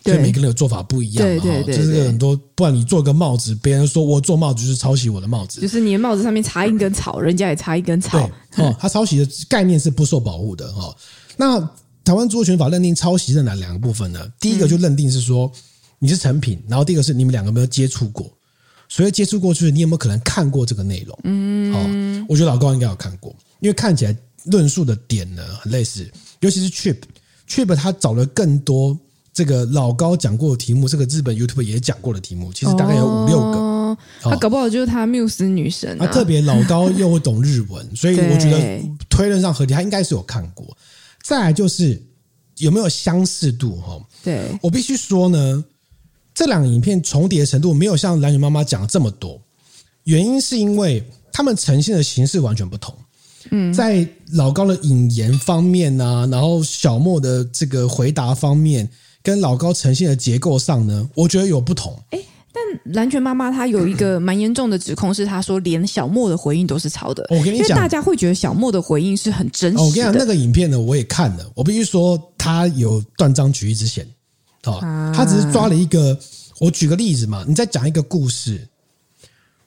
[0.04, 1.42] 所以每个人的做法不一样嘛。
[1.44, 8.18] 哈，就是很多，不然你做个帽子，别人说我做帽子就是抄袭我的帽子，就是你的帽子上面插一根草，人家也插一根草。
[8.56, 10.92] 对，哦，他抄袭的概念是不受保护的哈。
[11.36, 11.60] 那
[12.02, 14.26] 台湾著作权法认定抄袭在哪两个部分呢？
[14.40, 15.48] 第一个就认定是说
[16.00, 18.28] 你是成品，然后第一个是你们两个有没有接触过，
[18.88, 21.16] 所以接触过去，你有没有可能看过这个内容？
[21.22, 24.16] 嗯，好，我觉得老高应该有看过，因为看起来。
[24.46, 28.98] 论述的点呢，很类似，尤其是 Trip，Trip 他找了更多
[29.34, 33.58] 这个老高讲过的题目，这个日本 YouTube 也讲过的题目，其实大概有五六个。
[33.58, 36.06] 哦，他搞不好就是他缪斯女神啊。
[36.06, 40.74] 他特别老高又会懂日文，所以我觉得推论上合理，他应该是有看过。
[41.22, 42.02] 再来就是
[42.56, 44.00] 有没有相似度哈？
[44.24, 45.62] 对，我必须说呢，
[46.40, 49.38] 这两个影片重叠的程度没有像兰屿妈妈讲的这么多，
[50.04, 52.94] 原因是因为他们呈现的形式完全不同。
[53.50, 58.88] 嗯，在老高的引言方面啊，然后小莫的这个回答方面，
[59.22, 61.94] 跟老高呈现的结构上呢，我觉得有不同。
[62.08, 62.18] 哎，
[62.54, 67.22] 但蓝泉妈妈她有一个蛮严重的指控，是她说连小莫的回应都是抄的。
[67.28, 69.82] 我跟你讲，因为大家会觉得小莫的回应是很真实的。
[69.84, 74.08] 我跟你讲，那个影片呢，我也看了，我必须说他有断章取义之嫌。
[74.62, 74.80] 好，
[75.14, 76.18] 他只是抓了一个，
[76.58, 78.68] 我举个例子嘛，你再讲一个故事。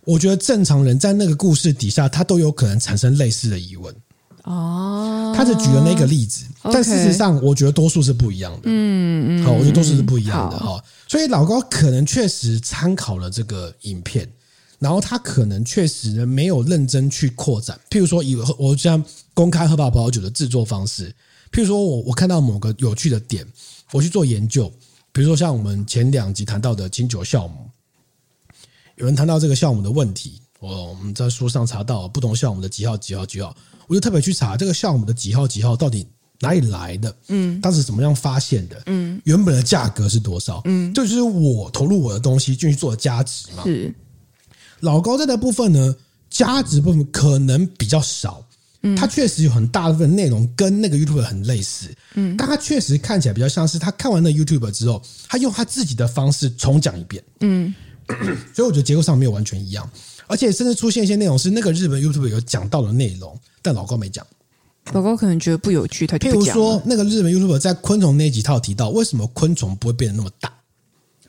[0.06, 3.96] 我觉得正常人在那个故事底下，他都有可能产生类似的疑问。
[4.44, 8.64] 哦，他只举了那个例子，但事实上，我觉得多数是不一样的。
[8.66, 10.84] 嗯嗯，好，我觉得多数是不一样的哈。
[11.08, 14.30] 所以老高可能确实参考了这个影片，
[14.80, 17.80] 然后他可能确实没有认真去扩展。
[17.90, 19.02] 譬如说，以我这样
[19.34, 21.10] 公开喝吧葡萄酒的制作方式，
[21.50, 23.48] 譬如说我我看到某个有趣的点，
[23.94, 24.70] 我去做研究。
[25.14, 27.70] 比如说像我们前两集谈到的金九酵母。
[28.96, 33.56] 有人谈到这个酵母的问题，我我们在书上查到不同酵母的几号几号几号，
[33.88, 36.06] 我就特别去查这个酵母的几号几号到底
[36.40, 43.64] 哪里来的，嗯，当时怎么样发现的，嗯，原本的价格是多少，嗯，这就是我投入我的东西进去做的价值嘛。
[43.64, 43.94] 是
[44.82, 45.96] 老高在的部分呢，
[46.30, 48.43] 价值部分可能比较少，
[48.84, 57.74] 嗯，他确实有很大部分内容跟那个 YouTube 很类似，嗯，但他确实看起来比较像是他看完那 YouTube 之后，他用他自己的方式重讲一遍，嗯。
[58.54, 59.90] 所以我觉得结构上没有完全一样，
[60.28, 64.28] 而且甚至出现一些内容是那个日本 YouTube 有讲到的内容，但老高没讲。
[64.92, 66.54] 老高可能觉得不有趣，他就不讲。
[66.54, 70.52] 譬如说，那个日本 YouTube 在昆虫那几套提到，为什么昆虫不会变得那么大？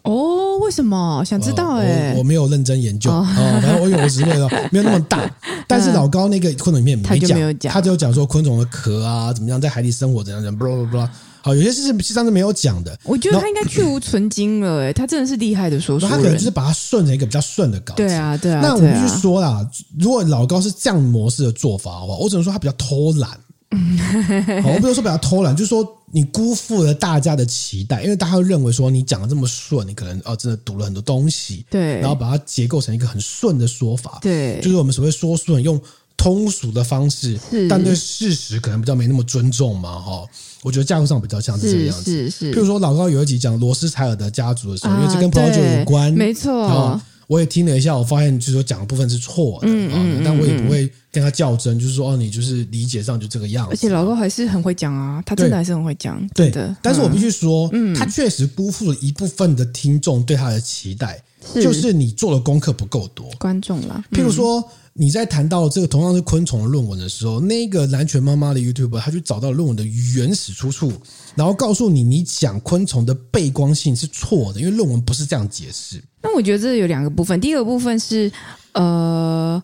[0.05, 1.23] 哦，为什么？
[1.25, 3.25] 想知道哎、欸，我我没有认真研究啊，
[3.61, 5.29] 反正我有的时候没有那么大。
[5.67, 11.11] 但是老高那个昆虫里面没讲，他就讲说昆虫的壳啊怎么样，在海底生活怎样怎样，巴拉巴拉。
[11.41, 12.99] 好，有些事情实际上是没有讲的。
[13.05, 16.11] 我觉得他应该去无存精了，哎，他真的是厉害的说书人。
[16.15, 18.03] 他可能就是把它顺成一个比较顺的稿子。
[18.03, 18.61] 对啊，对啊。
[18.63, 19.67] 那我们就说啦，
[19.99, 23.31] 如果老高是这样模式的做法的话，我只能说他比较偷懒。
[24.65, 25.85] 我不能说比较偷懒，就是说
[26.15, 35.81] 你辜负了大家的期待，因为大家会认为说你讲的这么顺，你可能哦真的读了很多东西，对，然后把它结构成一个很顺的说法，对，就是我们所谓说顺用
[36.17, 37.37] 通俗的方式，
[37.69, 40.25] 但对事实可能比较没那么尊重嘛，哈。
[40.63, 42.53] 我觉得架构上比较像是这个样子，是是是。
[42.53, 46.99] 譬如说老高有一集讲罗斯柴尔德家族的时候，啊、因为这跟葡萄酒有关，没错。
[47.27, 53.73] 我也听了一下，我发现就是说讲的部分是错的，嗯嗯，但我也不会跟他较真，就是说哦，你就是理解上就这个样子。
[53.73, 56.77] 而且老高还是很会讲啊，他真的还是很会讲，对的。
[56.83, 61.23] 但是我必须说，嗯，他确实辜负了一部分的听众对他的期待，
[61.53, 64.05] 是就是你做的功课不够多，观众啦。
[64.11, 64.63] 譬如说。
[64.97, 70.93] 你在谈到这个同样是昆虫的论文的时候，那个蓝泉妈妈的 YouTuber 他去找到论文的原始出处，
[71.35, 76.01] 然后告诉你，你讲昆虫的背光性是错的，因为论文不是这样解释。
[76.23, 78.31] 那我觉得这有两个部分，第一个部分是
[78.73, 79.63] 呃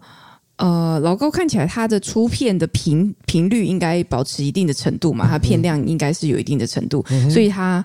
[0.57, 7.85] 呃，老高看起来他的出片的频频率应该保持一定的程度嘛，他片量应该是有一定的程度，嗯、所以他。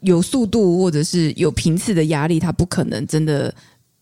[0.00, 3.54] 有速度或者是有频次的压力，他不可能真的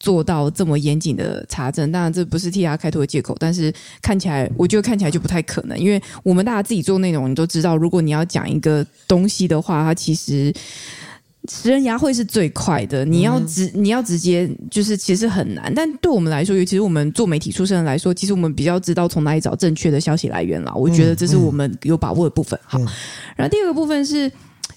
[0.03, 1.93] 做到这么严谨的查证。
[1.93, 3.73] 当然，这不是替他开脱的借口，但是
[4.03, 10.53] 看起来，我觉得看起来就不太可能，因为我们大家自己做内容，你都知道，如果你要讲一个东西的话，它其实。
[11.51, 20.73] 食人牙会是最快的，你要直你要直接就是其实很难，但对我们来说，尤其是我们做媒体出身的来说，其实我们比较知道从哪里找正确的消息来源了。
[20.73, 22.57] 我觉得这是我们有把握的部分。
[22.63, 22.79] 好，
[23.35, 24.31] 然后第二个部分是。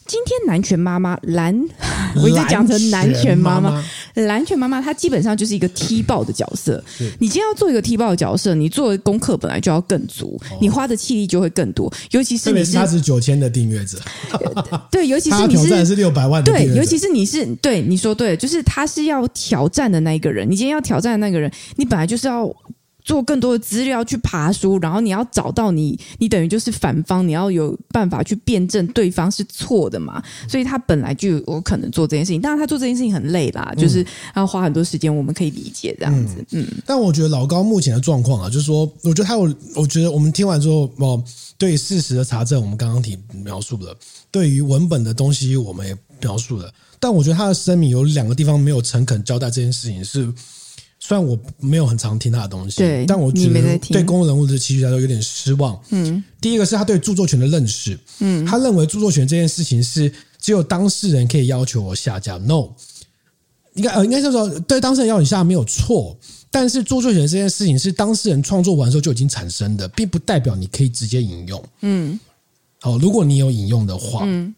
[0.08, 1.54] 今天南拳妈妈蓝，
[2.22, 3.84] 我一直讲成南拳妈妈，
[4.14, 6.84] 蓝拳妈妈她基本上就是一个踢爆的角色。
[7.20, 11.92] 你今天要做一个踢爆的角色，你做的功课本来就要更足，你花的气力就会更多。
[12.12, 13.98] 尤其是你是他是九千的订阅者，
[14.92, 20.50] 对，尤其是你是是六百万的，对，尤其是你是对你说对，就是他是要挑战的那一个人。
[20.50, 22.46] 你今天要挑战的那个人，你本来就是要。
[23.06, 30.22] 做更多的资料去爬书，然后你要找到你，你等于就是反方，你要有办法去辩证对方是错的嘛。
[30.50, 34.04] 所以他本来就有可能做这件事情，当然他做这件事情很累啦，嗯、就是
[34.36, 36.44] 要花很多时间，我们可以理解这样子。
[36.50, 41.24] 嗯，嗯但我觉得老高目前的状况啊，就是说，我觉得他有，我觉得我们听完之后，哦，
[41.60, 43.96] 对事实的查证，我们刚刚提描述了，
[44.32, 50.34] 对于文本的东西，我们也描述了，但我觉得他的声明有两个地方没有诚恳交代这件事情是。
[51.08, 55.80] 虽然我没有很常听他的东西，对，但我觉得对公众人物的期许来说有点失望。
[55.90, 62.38] 嗯，第一个是他对著作权的认识，嗯，他认为著作权这件事情是只有当事人可以要求我下架。
[62.38, 62.70] No，
[63.76, 66.18] 应该呃，应该是说对当事人要你下架没有错，
[66.50, 71.64] 但是著作权这件事情是当事人创作完之后就已经产生的，并不代表你可以直接引用。
[71.82, 72.20] 嗯，
[72.82, 74.56] 好，如果你有引用的话，嗯，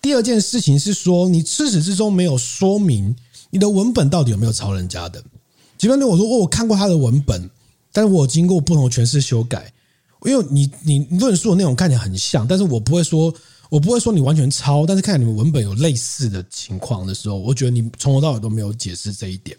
[0.00, 3.16] 第二件事情是说你自始至终没有说明
[3.50, 5.20] 你的文本到底有没有抄人家的。
[5.78, 7.50] 基本上我说哦我看过他的文本，
[7.92, 9.72] 但是我经过不同的诠释修改，
[10.24, 13.32] 因为你你论述的内容看起来很像，但是我不会说，
[13.68, 19.56] 我不会说你完全抄，但是看你们文本有类似的情况的时候，我觉得你从头到尾都没有解释这一点。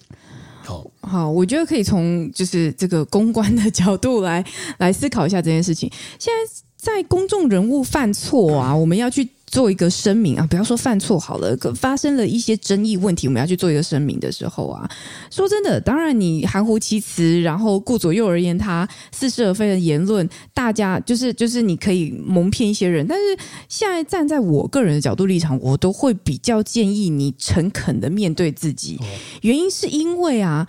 [0.64, 4.44] 好，好，我觉得可以从就是这个公关的角度来
[4.80, 5.90] 来思考一下这件事情。
[6.20, 9.30] 现在在公众人物犯错啊，我们要去。
[9.48, 14.90] 做一个声明啊，不要说犯错好了，可发生了一些争议问题，我们要去做一个声明的时候啊，
[15.32, 23.24] 说真的，当然你含糊其辞，然后顾左右而言他，似是而非的言论，大家就是就是你可以蒙骗一些人，但是
[23.70, 29.00] 现在站在我个人的角度立场，我都会比较建议你诚恳的面对自己，
[29.42, 30.68] 原因是因为啊。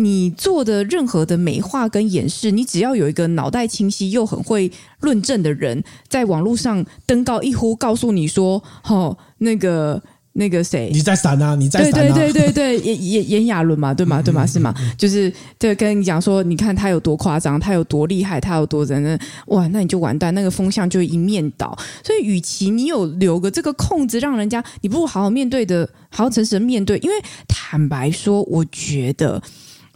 [0.00, 14.22] 你做的任何的美化跟掩饰，你只要有一个脑袋清晰又很会论证的人，在网络上登高一呼，告诉你说：“哦，那个那个谁，你在闪啊，你在闪啊。”对对对对对，炎炎炎亚纶嘛，对吗？
[14.22, 14.46] 对吗？
[14.46, 14.74] 是吗？
[14.96, 19.18] 就是对，跟你讲说，你看他有多夸张，他有多厉害，他有多人呢？
[19.48, 21.78] 哇，那你就完蛋，那个风向就一面倒。
[22.02, 26.96] 所以，与其你有留个这个空子，让人家，你不如好好面对的，好好诚实的面对。
[27.00, 29.42] 因为坦白说，我觉得。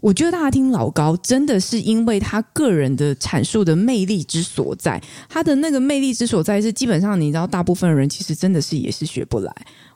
[0.04, 9.50] 我觉得大家听老高真的是因为他个人的阐述的魅力之所在，他的那个魅力之所在是基本上你知道，大部分人其实真的是也是学不来。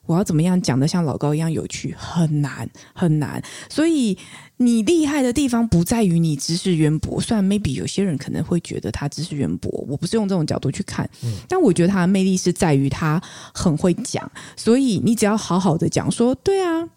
[0.06, 3.42] 我要怎么样讲得像老高一样有趣，很难很难。
[3.68, 4.16] 所以
[4.56, 11.06] 你厉害的地方不在于你知识渊博，虽然 maybe 有些人可能会觉得他知识渊博，我不是用这种角度去看，
[11.46, 13.20] 但我觉得他的魅力是在于他
[13.52, 14.32] 很会讲。
[14.56, 16.88] 所以你只要好好的讲说，对啊。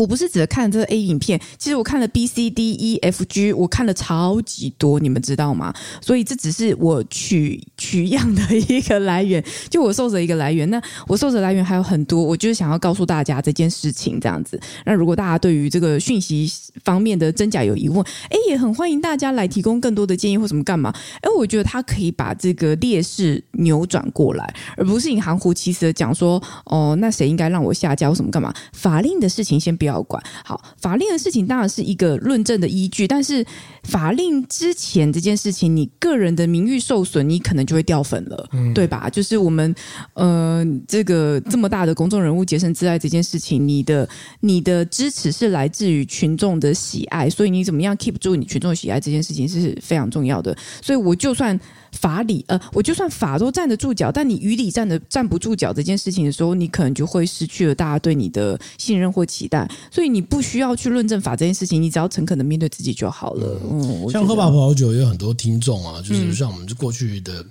[0.00, 5.74] 我不是只看这个 A 影片，其实我看了 B、C、D、E、F、G，我看了超级多，你们知道吗？
[6.00, 10.70] 所以这只是我取取样的一个来源， 就我受者一个来源。
[10.70, 14.58] 那我受者来源还有很多，我就是想要告诉大家这件事情这样子。
[14.86, 16.50] 那如果大家对于这个讯息
[16.82, 20.90] 方面的真假有疑问，哎，也很欢迎大家来提供更多的建议或什么干嘛。
[21.20, 28.50] 哎，我觉得他可以把这个劣势扭转过来，而不是你含糊其辞的讲说，哦，那谁应该让我下架或什么干嘛？
[28.72, 29.89] 法令的事情先不要。
[29.90, 33.06] 要管好法令的事情，当然是一个论证的依据。
[33.06, 33.44] 但是
[33.84, 39.10] 法令之前这件事情，你个人的名誉受损，你可能就会掉粉了，嗯、对吧？
[39.10, 39.74] 就是我们
[40.14, 44.08] 呃，这个这么大的公众人物洁身自爱这件事情，你的
[44.40, 50.56] 你的支持是来自于群众的喜爱，所以你怎么样 keep 住你群众的喜爱这件事情是非常重要的。
[50.80, 51.58] 所以我就算。
[51.92, 59.68] 法理呃，我就算法都站得住脚，但你于理站得站不住脚这件事情的时候，你可能就会失去了大家对你的信任或期待。
[59.90, 63.60] 所以你不需要去论证法这件事情，你只要诚恳的面对自己就好了。
[63.70, 67.44] 嗯，像喝吧葡萄酒也有很多听众啊，就是像我们过去的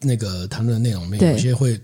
[0.00, 1.80] 那个谈论的内容里面，有些会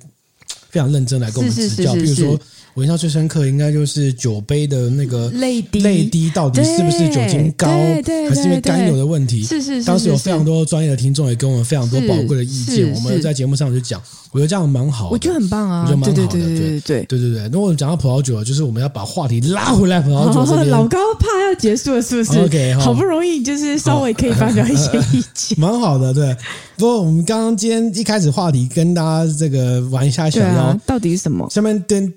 [0.69, 1.95] 非常认真来跟我们指教。
[1.95, 2.39] 比如说，
[2.75, 9.43] 我印象最深刻，应该就是酒杯的那个泪滴，泪滴到底是不是酒精高，还是因为甘油的问题？
[9.45, 9.85] 是是是。
[9.85, 14.01] 当时有非常多专业的听众也给我们非常多宝贵的意见，我们在节目上就讲，
[14.31, 17.49] 我觉得这样蛮好，我觉得很棒啊，我觉得蛮好的，对对对对对对对。
[17.53, 20.65] 那我讲到葡萄酒，就是我们要把话题拉回来葡萄酒这。
[20.73, 22.39] 老高怕要结束了是不是？
[22.41, 26.15] OK，好不容易就是稍微可以发表一些意见， 蛮好的。
[26.15, 26.35] 对，
[26.79, 31.47] 不过我们刚刚今天一开始话题跟大家这个玩一下小妖，到底是什么？
[31.51, 32.11] 下面跟。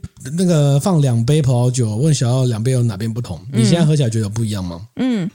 [0.45, 3.39] 个放两杯葡萄酒，问小奥两杯有哪边不同？
[3.51, 4.87] 你现在喝起来觉得有不一样吗？
[4.95, 5.29] 嗯，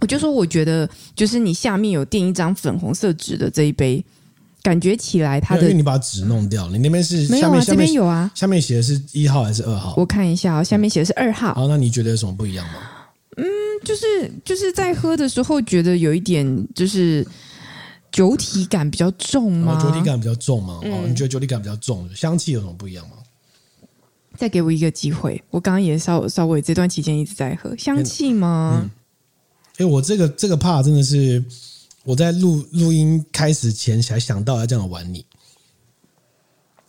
[0.00, 4.04] 我就说我觉得就是你下面有垫一张粉红色纸的这一杯。
[4.62, 7.62] 感觉起来，它的因为你把纸弄掉，你那边是没有啊？
[7.62, 9.92] 这边有啊，下面写的是一号还是二号？
[9.98, 11.52] 我看一下啊，下面写的是二号。
[11.52, 12.72] 好，那你觉得有什么不一样吗？
[13.36, 13.44] 嗯，
[13.84, 17.22] 就是就是在喝的时候觉得有一点就是
[18.10, 19.78] 酒体感比较重吗？
[19.78, 20.80] 酒体感比较重吗？
[20.84, 23.16] 哦，你觉得酒体感比较重，香气有什么不一样吗？
[24.36, 28.90] 再给我一个机会，我刚刚也稍稍微这段期间一直在喝香气吗？
[29.78, 31.44] 哎，我这个这个怕真的是。
[32.06, 35.24] 我在录录音开始前才想到要这样玩你，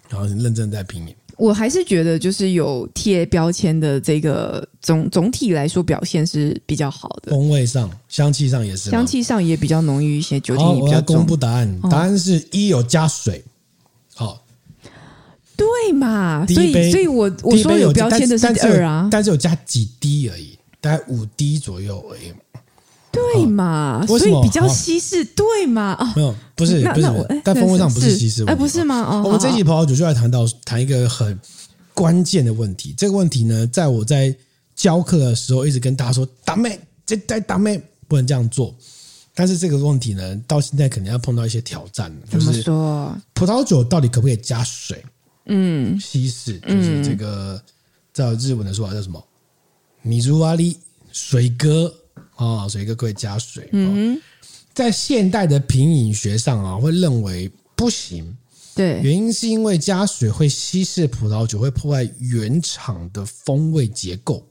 [0.10, 1.16] 然后很认真在拼你。
[1.38, 11.16] 我还是觉得就是有贴标签的这个总总体来说表现是比较好的，风味上、香气上也是，香气上也比较浓郁一些，酒精也比较重。
[11.16, 13.42] 我要公布答案，答案是一有加水。
[13.42, 13.55] 好，
[15.56, 16.46] 对嘛？
[16.48, 22.34] 所以所以我我说有标签的是二啊，但是有加几滴而已，大概五滴左右而已。
[23.12, 25.96] 对嘛，所以比较稀释，对嘛？
[25.98, 29.00] 哦，没有，不是，不是，但风味上不是稀释，哎，不是吗？
[29.10, 31.40] 哦，我们这一集葡萄酒就来谈到谈一个很
[31.94, 32.94] 关键的问题。
[32.98, 34.36] 这个问题呢，在我在
[34.76, 38.76] 教课的时候，一直跟大家说，打妹，这在打妹不能这样做。
[39.34, 45.02] 但是这个问题呢，到现在肯定要碰到一些挑战，就是说，葡萄酒到底可不可以加水？
[45.46, 47.62] 嗯，稀释就是这个，
[48.14, 49.24] 在日文的说法叫什么？
[50.02, 50.78] 米珠瓦里
[51.12, 51.94] 水哥。
[52.36, 53.70] 啊，所以一个可以加水。
[53.72, 54.22] 嗯，
[54.74, 58.36] 在现代的品饮学上啊，会认为不行。
[58.76, 64.46] 对，原因是因为加水会稀释葡萄酒，会破坏原厂的风味结构。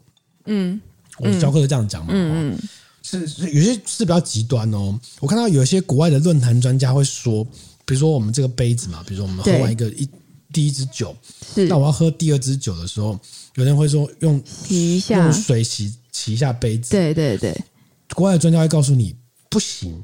[0.46, 0.80] 嗯，
[1.18, 2.10] 我们教课是这样讲嘛。
[2.14, 2.58] 嗯，
[3.02, 4.98] 是是有些是比较极端哦。
[5.20, 7.44] 我看到有一些国外的论坛专家会说，
[7.84, 10.08] 比如说我们这个杯子嘛，比如说我们喝完一个一
[10.54, 11.14] 第一支酒，
[11.54, 13.18] 是那我要喝第二支酒的时候，
[13.56, 16.92] 有人会说用洗一下，用水洗洗一下杯子。
[16.92, 17.52] 对对对。
[18.14, 19.16] 国外的专家会告诉你
[19.50, 20.00] 不行，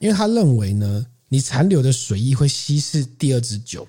[0.00, 3.86] 因为他认为呢，你残留的水液会稀释第二支酒，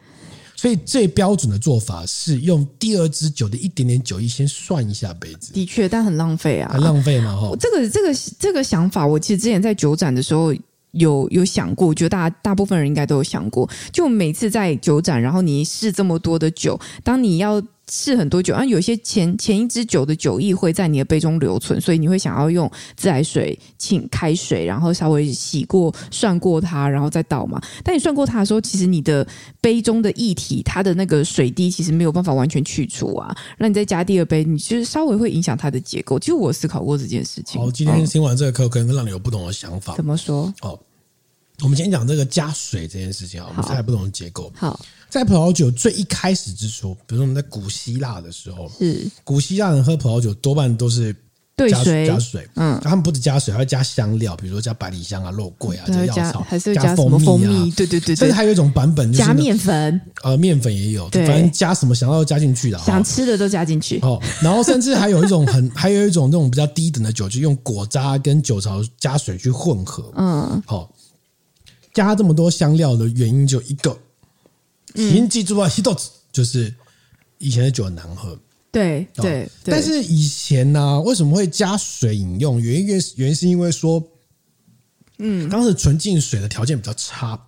[0.56, 5.52] 所以最标准的做法是用第二支酒的一点点酒液先涮一下杯子。
[5.54, 7.36] 的确，但很浪费啊，很浪费嘛！
[7.36, 10.54] 哈，这个这个这个想法，我其实之前在酒展的时候
[10.96, 17.62] 有有想过，我觉得大大部分人应该都有想过，就每次在酒展，然后你试这么多的酒，当你要。
[17.92, 27.62] 试很多酒，啊，有些前前一支酒的酒液会在你的杯中留存，所以你会想要用自来水请开水，然后稍微洗过、涮过它，然后再倒嘛。
[27.84, 29.26] 但你涮过它的时候，其实你的
[29.62, 33.36] 杯中的液体，它的那个水滴其实没有办法完全去除啊。
[33.58, 36.18] 那你再加第二杯，你其实稍微会影响它的结构。
[36.18, 37.62] 其实我思考过这件事情。
[37.62, 39.96] 好，今天听完这个课，可能让你有不同的想法。
[39.96, 40.52] 怎么说？
[40.62, 40.80] 哦，
[41.62, 44.52] 我们先讲这个加水这件事情啊，我们猜不同的结构。
[44.56, 44.80] 好。
[45.08, 51.16] 在葡萄酒最一开始之初，比如说我们在古希腊的时候，是古希腊人喝葡萄酒多半都是
[51.70, 57.72] 加水加水，嗯，他们不止加水，还会加香料，比如说加百里香啊、肉桂啊、加药草，还是加蜂蜜？
[57.72, 64.00] 对对对，甚至还有一种版本就是加面粉，呃，面粉也有，反正加什么想要加进去的，想吃的都加进去。
[64.02, 70.12] 哦，然后甚至还有一种很， 还有一种那种比较低等的酒，就用果渣跟酒槽加水去混合。
[70.18, 70.92] 嗯，好，
[71.96, 73.98] 加这么多香料的原因就一个。
[74.94, 76.72] 请记住啊，西豆子就是
[77.40, 78.38] 以前的酒很难喝。
[78.72, 82.62] 对对，但是以前呢、啊，为什么会加水饮用？
[82.62, 84.04] 原因原因是因为说，
[85.18, 87.42] 嗯，当时纯净水的条件比较差。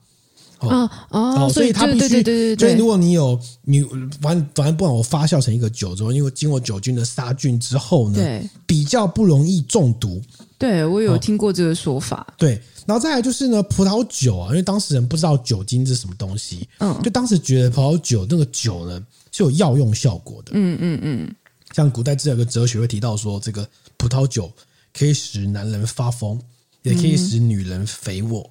[0.59, 3.83] 哦哦，所以它必须，对对对对，所以如果你有你
[4.19, 10.19] 反反正不管我发酵成一个酒之后，因为经过酒精的杀菌之后呢，对，比较不容易中毒。
[10.57, 12.25] 对，我有听过这个说法。
[12.37, 18.99] 对，然后再来就是呢，葡萄酒啊，因为当时人不知道酒精是什么东西，嗯，就当时觉得葡萄酒那个酒呢
[19.31, 20.51] 是有药用效果的。
[20.53, 21.35] 嗯嗯嗯，
[21.75, 23.67] 像古代这有个哲学会提到说，这个
[23.97, 24.49] 葡萄酒
[24.97, 26.39] 可以使男人发疯，
[26.81, 28.49] 也可以使女人肥沃。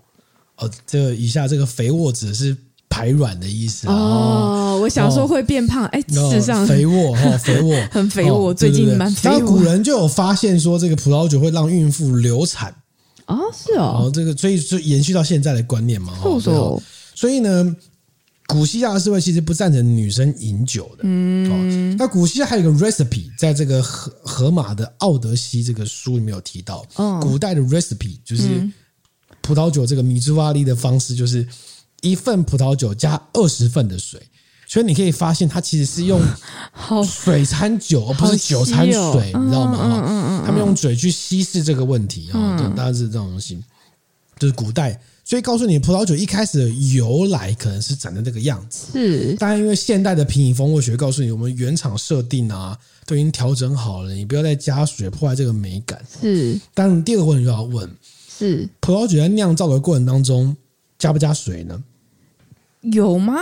[0.59, 2.55] 哦，这个以下这个肥沃指的是
[2.91, 4.78] 排卵的意思哦。
[4.82, 9.39] 我小时候会变胖，哎，事实上肥沃哈， 肥沃很肥沃，最近蛮肥沃。
[9.39, 12.74] 然后古人就有发现说，这个葡萄酒会让孕妇流产
[13.27, 14.11] 哦，是哦。
[14.12, 16.12] 这个所以就延续到现在的观念嘛。
[17.14, 17.77] 所以呢，
[18.47, 21.01] 古希腊社会其实不赞成女生饮酒的。
[21.03, 26.87] 嗯，那古希腊还有一个 recipe，在这个荷荷马的《奥德西》这个书里面有提到。
[26.97, 28.45] 哦，古代的 recipe 就是
[29.41, 31.47] 葡萄酒这个米兹瓦利的方式，就是
[32.03, 34.20] 一份葡萄酒加二十份的水。
[34.77, 36.20] 所以你可以发现，它其实是用
[37.09, 39.79] 水掺酒，而不是酒掺水，你知道吗？
[39.81, 43.59] 嗯嗯嗯，他们用嘴去稀释这个问题啊，大概是这种东西，
[44.39, 45.01] 就是古代。
[45.24, 48.93] 所以告诉你，葡萄酒一开始的由来可能是长得这个样子。
[48.93, 55.99] 是，当然因为现代的品饮风味学告诉你，我们原厂设定啊都已经调整好了，你不要再加水破坏这个美感。
[56.20, 57.91] 是，但第二个问题就要问：
[58.29, 60.55] 是葡萄酒在酿造的过程当中
[60.99, 61.83] 加不加水呢？
[62.83, 63.39] 有吗？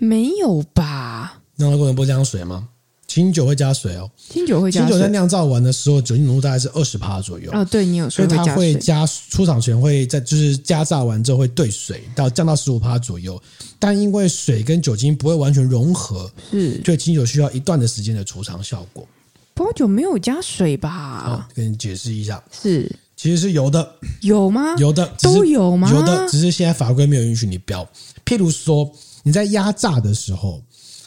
[0.00, 1.40] 没有吧？
[1.56, 2.68] 酿造过程不加水吗？
[3.06, 4.88] 清酒会加水哦，清酒会加水。
[4.88, 7.50] 清酒在酿造完的时候，酒精浓度大概是二十帕左右。
[7.52, 13.40] 哦，对你有说，所以它会加出厂前会在就是加榨完之后会兑水到降到十五帕左右，
[13.78, 19.06] 但因为水跟酒精不会完全融合，是，所以清酒需要一段的时间的储藏效果。
[19.54, 21.24] 葡萄酒没有加水吧？
[21.26, 24.76] 哦，跟你解释一下，是，其实是有的，有吗？
[24.78, 25.90] 有的都有吗？
[25.92, 27.86] 有的，只是现在法规没有允许你标。
[28.24, 28.88] 譬如说
[29.22, 30.62] 你在压榨的时候。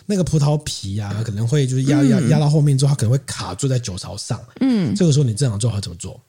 [0.06, 4.38] 那个葡萄皮呀、啊，可能会就是压压压到后面之后，它可能会卡住在酒槽上。
[4.60, 6.20] 嗯，这个时候你正常做法怎么做？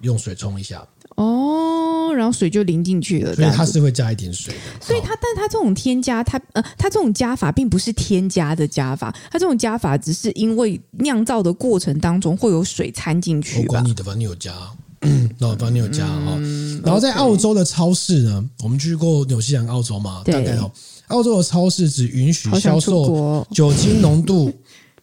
[0.00, 0.84] 用水冲一下。
[1.14, 3.32] 哦，然后水就淋进去了。
[3.36, 4.84] 所以它是会加一点水的。
[4.84, 13.60] 所以它，但它这种添加，它呃，它这种加法并不是添加的加法，它这种加法只是因为酿造的过程当中会有水掺进去。
[13.60, 14.52] 我管你的，反正你有加，
[15.38, 16.34] 那反正你有加哈。
[16.38, 20.68] 嗯、然后在澳洲的超市呢，我们去过纽西兰、澳洲嘛，大概哦。
[21.08, 24.52] 澳洲的超市只允许销售酒精浓度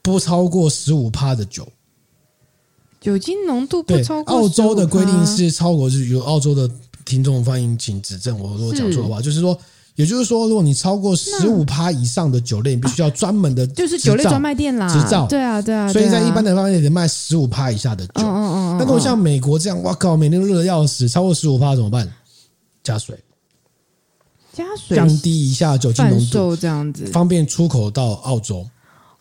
[0.02, 1.68] 不超过十五趴的酒。
[3.00, 4.34] 酒精浓度不超过。
[4.34, 6.70] 澳洲的规定是超过，就是有澳洲的
[7.06, 9.58] 听众欢迎请指正我，如果讲错的话，就是说，
[9.96, 15.28] 也就是说，如果你超过十五趴以上的酒类，你必须要专门的就是酒类专卖店啦，执照。
[15.28, 15.92] 对啊，对啊。
[15.92, 18.14] 所以在一般的专卖店里卖十五趴以下的酒。
[18.18, 18.78] 嗯嗯嗯。
[18.78, 22.10] 那如果像美国这样，哇靠，每天都热的要死，超过十五趴怎么办？
[22.84, 23.18] 加水。
[24.54, 28.66] 加水降低一下酒精浓度，这样子方便出口到澳洲。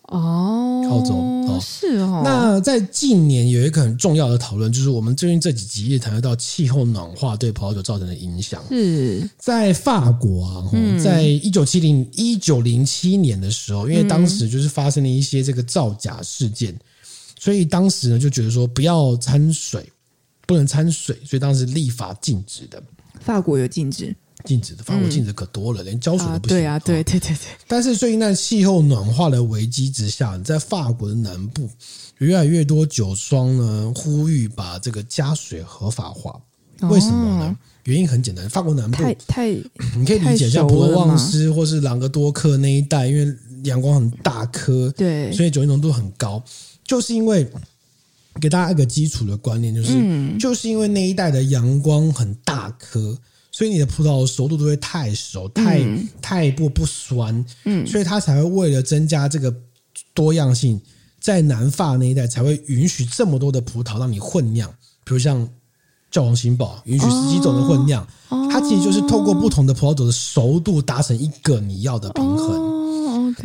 [0.08, 2.20] 哦，澳洲哦，是哦。
[2.22, 8.62] 那在近年有一个很重要的讨论，就是我们最近这几集也谈到气候暖化对葡萄酒造成的影响。
[8.68, 10.70] 是在法国啊，
[11.02, 16.78] 在一九七零一九零七年的时候，因为当时就是发生了一些这个造假事件，
[17.38, 19.90] 所以当时呢就觉得说不要掺水，
[20.46, 22.82] 不能掺水，所以当时立法禁止的。
[23.20, 24.14] 法国有禁止。
[24.44, 26.56] 禁止的，法国禁止可多了，嗯、连浇水都不行。
[26.56, 27.46] 对啊，对对对对。
[27.66, 31.68] 但是最近在气候暖化的危机之下，在法国的南部，
[32.18, 36.40] 越来越多酒庄呢呼吁把这个加水合法化。
[36.88, 37.44] 为什么呢？
[37.44, 39.50] 哦、原因很简单，法国南部太太，
[39.96, 43.32] 你可以理解像普罗旺斯或是朗格多克那一带，因为
[43.62, 46.42] 阳光很大颗，对，所以酒精浓度很高。
[46.84, 47.48] 就是因为
[48.40, 53.16] 给大家一个基础的观念，就是、嗯、就是因为那一带的阳光很大颗。
[53.52, 59.54] 所以你的葡萄熟度都会太熟，太、嗯、太不不酸，嗯，所以它才会为了增加这个
[60.14, 60.80] 多样性，
[61.20, 64.68] 在南法那一带才会允许这么多的葡萄让你混酿，
[65.04, 65.46] 比如像
[66.10, 72.48] 教皇新堡允许十几种的混酿，哦、它其实就是透过不同的葡萄酒的熟度达成一个你要的平衡。
[72.48, 72.71] 哦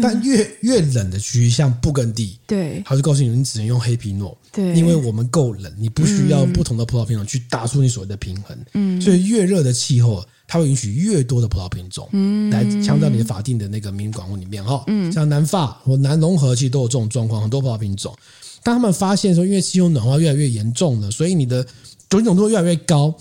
[0.02, 18.16] 但越越冷的区域，像布根地，对，他就告诉你，你只能用黑皮诺，对，因为我们够冷，你不需要不同的葡萄品种去打出你所谓的平衡，嗯，所以越热的气候，它会允许越多的葡萄品种，嗯，来强调你的法定的那个民管物里面哈，嗯，像南法或南融合其实都有这种状况，很多葡萄品种，
[18.64, 21.64] 当他们发现说，因为气候暖化越来越严重了，所以你的
[22.10, 23.14] 酒精浓度越来越高，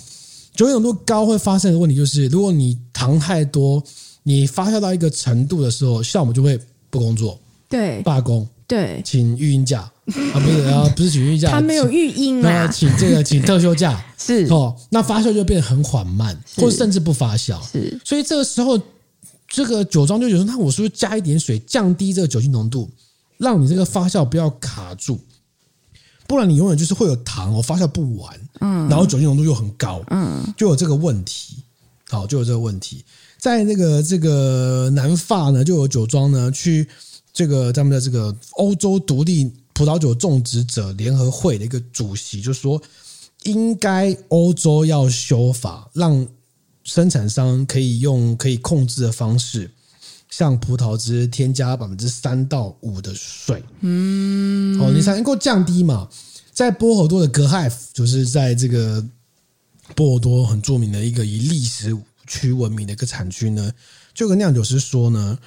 [0.54, 3.82] 酒精浓度高会发生的问题就是，如果你糖太多。
[4.28, 6.58] 你发酵到一个程度的时候，酵母就会
[6.90, 9.88] 不工作，对，罢工，对，请育婴假。
[10.32, 14.04] 啊，不是啊，不是请育婴假， 他没有育婴啊，请这个 请特休假。
[14.18, 14.44] 是。
[14.46, 18.76] 哦，那发酵就变得很缓慢，或甚至不发酵，是，所以这个时候，
[19.46, 22.90] 这个酒庄就觉得，那我是不是加一点水，降低这个酒精浓度，
[23.38, 25.20] 让你这个发酵不要卡住，
[26.26, 31.62] 不然你永远就是会有糖我，发酵不完，嗯，然后酒精浓度又很高，嗯，就有这个问题，
[32.08, 33.04] 好，就有这个问题。
[33.46, 36.84] 在那个这个南法呢，就有酒庄呢，去
[37.32, 42.82] 这个他们的这个欧洲独立葡萄酒种植者联合会的一个主席就说，
[43.44, 46.26] 应该欧洲要修法，让
[46.82, 49.70] 生产商可以用可以控制的方式，
[50.28, 56.08] 向葡萄汁添加百分之三到五的水，嗯，哦，你才能够降低嘛。
[56.52, 59.06] 在波尔多的格海夫，就是在这个
[59.94, 63.72] 波尔多很著名的一个以历史区闻名的一个产区呢，
[64.14, 65.38] 就跟酿酒师说呢，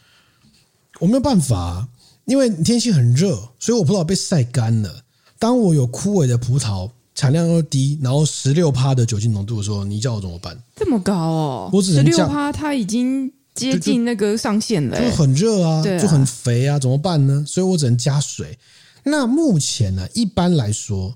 [1.00, 1.88] 我没有办法，
[2.26, 5.04] 因为天气很热，所以我葡萄被晒干了。
[5.38, 10.58] 当我有枯萎的葡萄，产量又低，然后十六趴的酒精浓度的时候，你叫我怎么办？
[10.76, 11.70] 这么高哦！
[11.74, 17.44] 我只能十六趴，它已经接近那个上限了，就很热啊，啊就很肥啊，怎么办呢？
[17.48, 18.58] 所以我只能加水。
[19.04, 21.16] 那目前呢，一般来说，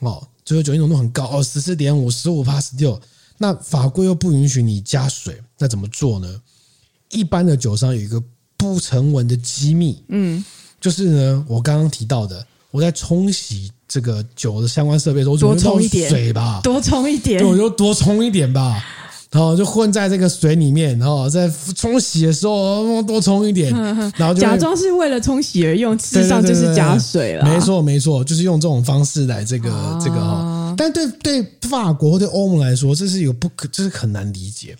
[0.00, 3.00] 哦，就是酒精浓度很高哦，十四点五、十五趴、十六。
[3.42, 6.28] 那法规又不允许你加水，那怎么做呢？
[7.10, 8.22] 一般的酒商有一个
[8.58, 10.44] 不成文的机密，嗯，
[10.78, 18.84] 就是呢，我刚刚提到的，我在冲洗这个酒的相关设备的时候，多冲一点水吧，多冲一点，对，我就多冲一点吧，
[19.30, 23.72] 然后就混在这个水里面，然后在冲洗的时候多冲一点，
[24.16, 27.44] 然后就假装是为了冲洗而用，事实上就是加水了。
[27.44, 30.49] 没错，没错，就是用这种方式来这个、啊、这个哈。
[30.80, 34.74] 但对对法国或对欧盟来说，这是有不可，这是很难理解，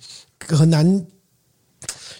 [0.48, 1.04] 很难。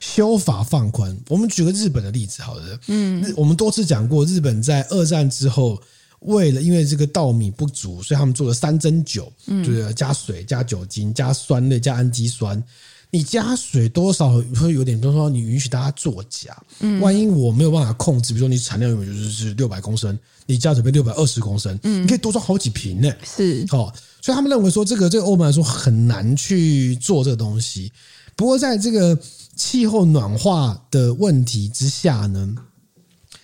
[0.01, 5.81] 修法放宽，我们举个日本的例子，好的，嗯，我们多次讲过，日本在二战之后，
[6.21, 12.63] 为了因为这个稻米不足，所以他们做了三蒸酒，嗯，就是加水、加酒精、加酸类、加氨基酸。
[13.11, 23.93] 你加水多少会有点，就是说你允许大家作假，嗯，万一我没有办法控制，比如说你产量有就是六百公升，你加水变六百二十公升，嗯，你可以多装好几瓶呢，是，哦，
[24.23, 27.93] 所以他们认为说这个这个欧盟来说很难去做这个东西。
[28.37, 29.19] 不过在这个。
[29.57, 32.55] 气候暖化的问题之下呢，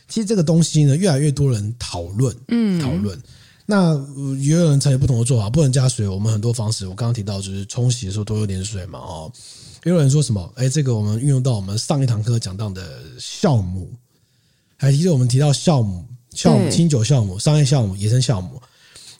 [0.08, 3.20] 其实这个东西呢，越来越多人讨论，嗯，讨论。
[3.66, 3.94] 那
[4.38, 6.06] 也有人采取不同的做法，不能加水。
[6.06, 9.32] 我们很多方式，我刚刚提到，就是冲洗的时候多用点水嘛，哦。
[9.84, 10.52] 也有人说什么？
[10.56, 13.92] 哎，这个我们运用到我们上一堂课讲到的酵母，
[14.76, 18.60] 还记得我们提到酵母、酵母、清酒酵母、商业酵母、野生酵母。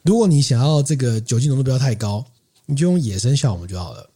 [0.03, 2.25] 如果你想要这个酒精浓度不要太高，
[2.67, 4.09] 你就用野生酵母就好了。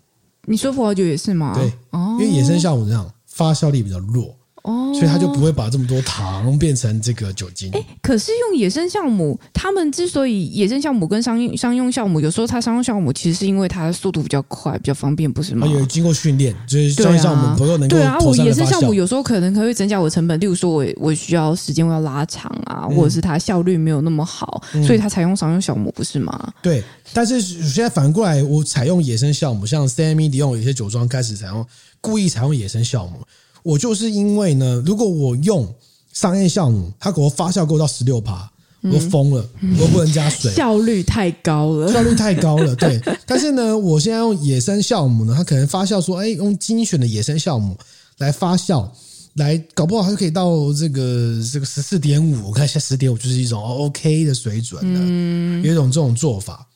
[0.47, 1.55] 你说葡萄酒也是吗？
[1.55, 4.37] 对，哦因为野生酵母这样发酵力比较弱。
[4.63, 7.71] 哦，所以它就不会把这么多糖变成这个酒精。
[7.73, 15.67] 哎，可是用野生酵母，他们之所以野生酵母跟商用商用酵母，有时候它商用酵母其实是因为它的速度比较快，比较方便，不是吗？
[15.67, 18.19] 有经过训练，就是商用酵母不够能够对啊。
[18.21, 26.53] 我野生酵母有时候可能可能会增加我的成本，例如说我我需要时间我要拉长啊，或者是它效率没有那么好，所以它采用商用酵母，不是吗？
[26.63, 26.83] 对，
[27.13, 31.65] 但是现在反过来，我采用野生酵母，像 CME 迪翁有些酒庄开始采用
[32.01, 33.21] 故意采用野生酵母。
[33.63, 35.73] 我就是因为呢，如果我用
[36.13, 38.51] 商业酵母，它给我发酵够到十六趴，
[38.83, 39.47] 我疯了，
[39.79, 42.75] 我不能加水，效率太高了，效率太高了。
[42.75, 47.77] 对， 但是呢，我现在用野生酵母呢，它可能发酵说，哎，用精选的野生酵母
[48.19, 48.89] 来发酵，
[49.35, 56.67] 来搞不好它就可以到这个这个十四点五，我看现在十点五就是一种 OK 的水准的，有一种这种做法，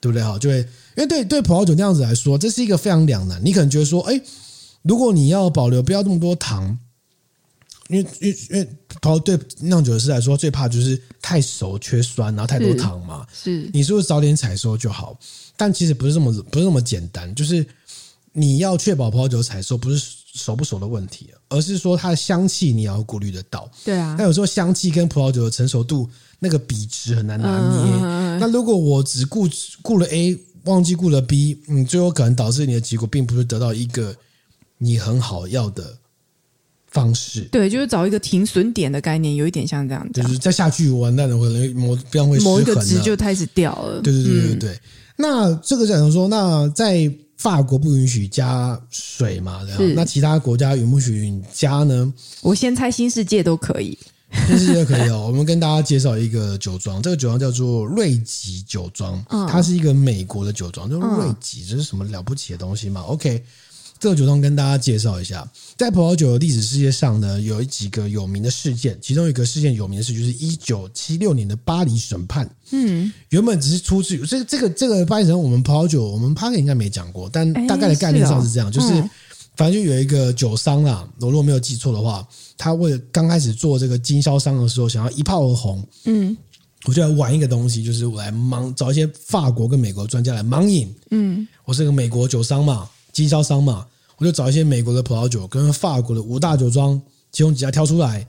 [0.00, 0.22] 对不对？
[0.22, 3.40] 哈，就会因为对对葡萄酒那样子来说，这是一个非常两难。
[3.44, 4.20] 你可能觉得说，哎。
[4.84, 6.78] 如果你要保留不要这么多糖，
[7.88, 13.26] 因为因为因为对酿酒师来说最怕就是太熟缺酸，然后太多糖嘛。
[13.32, 15.18] 是，是你是不是早点采收就好？
[15.56, 17.66] 但其实不是这么不是那么简单，就是
[18.32, 19.98] 你要确保葡萄酒采收不是
[20.34, 23.70] 熟不熟的问题，而是说它的香气你要顾虑得到。
[23.84, 26.08] 对啊，那有时候香气跟葡萄酒的成熟度
[26.40, 27.92] 那个比值很难拿捏。
[28.02, 29.48] 嗯、那如果我只顾
[29.80, 34.14] 顾了 A，忘记顾了 B，嗯，最后可能导致你的结果并不是得到一个。
[34.78, 35.96] 你很好要的
[36.86, 44.00] 方式，对，就是找一个停损点的概念，有一点像这样子，就是再下去完蛋了，可能某非常会某一个值就开始掉了。
[44.00, 44.70] 对对对对对。
[44.72, 44.80] 嗯、
[45.16, 49.66] 那这个讲说，那在法国不允许加水嘛？
[49.76, 52.14] 是那其他国家允不允许加呢？
[52.42, 53.98] 我先猜新世界都可以，
[54.46, 55.26] 新世界可以哦。
[55.26, 63.42] 我们跟大家介绍一个酒庄，这个酒庄叫做瑞吉酒庄，嗯、它是一个美国的酒庄，就瑞吉，这是什么了不起的东西嘛？OK。
[64.04, 72.46] 这个酒庄跟大家介绍一下，在葡萄酒的历史世界上呢，有几个有名的事件，其中一个事件有名的事，就是一九七六年的巴黎审判。
[72.72, 79.10] 嗯，原本只是出自于这个这个这个巴黎审判，我们葡萄酒我们 Podcast 应该没讲过，但大概的概念上是这样，是哦、就是
[79.56, 82.28] 反正就有一个酒商啦，我如果没有记错的话，
[82.58, 86.36] 他为了刚开始做这个经销商的时候，想要一炮而红，嗯，
[86.84, 93.86] 我就来玩一个东西，就是我来盲找一些法国跟美国专家来盲饮，嗯，我是个美国酒商嘛，经销商嘛。
[94.18, 97.00] 我就找一些美国的葡萄酒跟法国的五大酒庄，
[97.32, 98.26] 其中几家挑出来，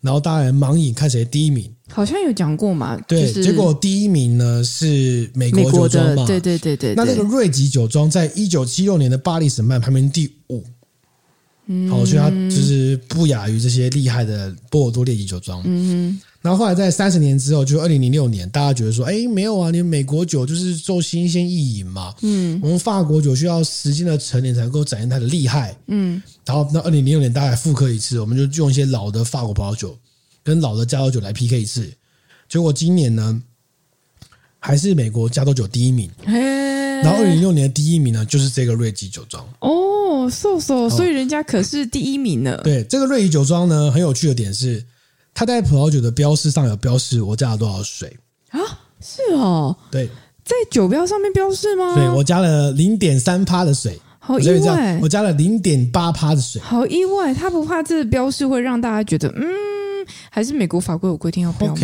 [0.00, 1.72] 然后大家来盲饮，看谁第一名。
[1.90, 2.96] 好像有讲过嘛？
[3.06, 6.26] 对，就是、结果第一名呢是美国酒庄嘛？
[6.26, 6.94] 对对对对。
[6.94, 10.64] 那那个瑞吉酒庄在一九七六年的巴黎审判排名第五，
[11.66, 15.62] 嗯，好，所以它就是不亚于这些厉害的波尔多列吉酒庄。
[15.64, 29.96] 嗯哼，然后后来在三十年之后，就二零零六年，大家觉得说，哎，没有啊，你美国酒就是做新鲜意淫嘛，嗯，我们法国酒需要时间的陈年才能够展现它的厉害，嗯，然后那二零零六年大概复刻一次，我们就用一些老的法国葡萄酒
[30.42, 31.88] 跟老的加州酒来 PK 一次，
[32.48, 33.40] 结果今年呢，
[34.58, 39.46] 还是美国加州酒第一名，然后二零零六年的第一名呢，就是这个瑞吉酒庄。
[39.60, 42.60] 哦，瘦瘦，所以人家可是第一名呢。
[42.64, 44.84] 对，这个瑞吉酒庄呢，很有趣的点是。
[45.34, 48.16] 它在葡萄酒的标示上有标示我加了多少水
[48.50, 48.60] 啊？
[49.00, 50.08] 是哦，对，
[50.44, 51.94] 在酒标上面标示吗？
[51.94, 57.34] 对，我加了零点三趴的水，好意外，我加了零点八趴的水，好意外。
[57.34, 59.44] 他不怕这个标示会让大家觉得，嗯，
[60.30, 61.80] 还是美国法规有规定要标吗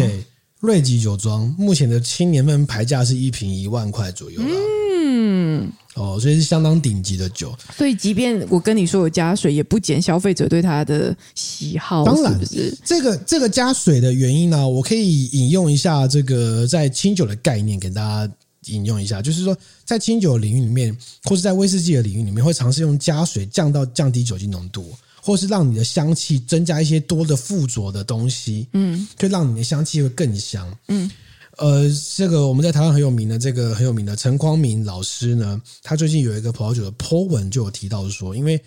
[0.60, 5.72] 瑞吉酒庄目前的青年们牌价是一瓶一万块左右嗯。
[5.94, 7.52] 哦，所以是相当顶级的酒。
[7.76, 12.04] 所以，即便我跟你说有加水，也不减消费者对它的喜好。
[12.04, 14.68] 当然，是不是这个这个加水的原因呢、啊？
[14.68, 18.32] 我可以引用一下这个在清酒的概念，给大家
[18.66, 19.20] 引用一下。
[19.20, 24.92] 就是说，在清酒领域里面，或是在威士忌的领域里面，会尝试用加水降到降低酒精浓度，
[25.28, 31.10] 或是让你的香气增加一些多的附着的东西，嗯，就让你的香气会更香，嗯。
[31.58, 31.86] 呃，
[32.16, 38.58] 这个我们在台湾很有名的这个很有名的陈光明老师呢，他最近有一个葡萄酒的 po 文就有提到说，因为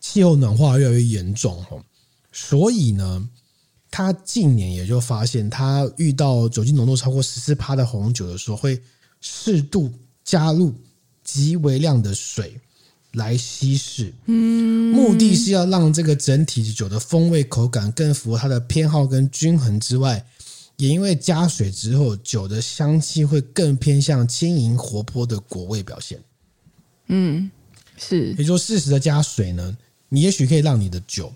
[0.00, 1.80] 气候暖化越来越严重哦，
[2.32, 3.28] 所以呢，
[3.88, 8.82] 他近年也就发现，他遇到酒精浓度超过十四趴的红酒的时候，会
[9.20, 9.92] 适度
[10.24, 10.74] 加入
[11.22, 12.58] 极微量的水
[13.14, 20.24] 来稀释，嗯，目的是要让这个整体酒的风味口感更符合它的偏好跟均衡之外。
[20.76, 26.18] 也因为加水之后，酒的香气会更偏向轻盈活泼的果味表现。
[27.06, 27.50] 嗯，
[27.96, 28.34] 是。
[28.36, 29.76] 也就是说，适时的加水呢，
[30.08, 31.32] 你也许可以让你的酒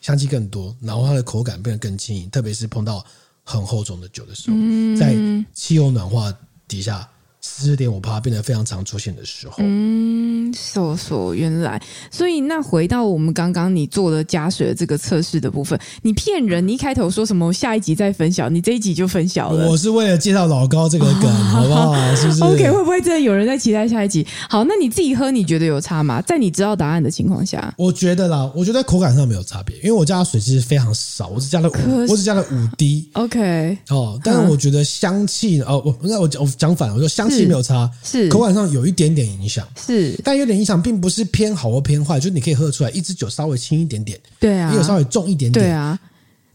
[0.00, 2.28] 香气更多，然后它的口感变得更轻盈。
[2.28, 3.04] 特别是碰到
[3.42, 4.56] 很厚重的酒的时候，
[4.98, 5.16] 在
[5.54, 6.32] 气候暖化
[6.68, 7.08] 底下。
[7.44, 11.80] 四点五趴变得非常常出现的时候，嗯，说说原来，
[12.10, 19.68] 所以那回到我们刚刚你做的加水的这个测试的部分，你骗人，你一开头说什么下一集再分享，你这一集就分享了。
[19.68, 22.16] 我是为了介绍老高这个梗，哦、 好不好？
[22.16, 24.26] 是不是？OK， 会不会真的有人在期待下一集？
[24.48, 26.20] 好，那你自己喝，你觉得有差吗？
[26.22, 33.08] 在你知道答案的情况下，我觉得啦，我觉得口感上没有差别，因为我加的水其实非常少，我只加了五，我只加了五 滴。
[33.14, 37.90] OK，哦，但是我觉得香气哦，我那我我讲反了，我说香气没有差。
[38.02, 45.98] 是口感上有一点点影响，是，但有点影响，并不是偏好或偏坏，就是你可以喝得出来，一支酒稍微轻一点点，对啊，也有稍微重一点点，对啊。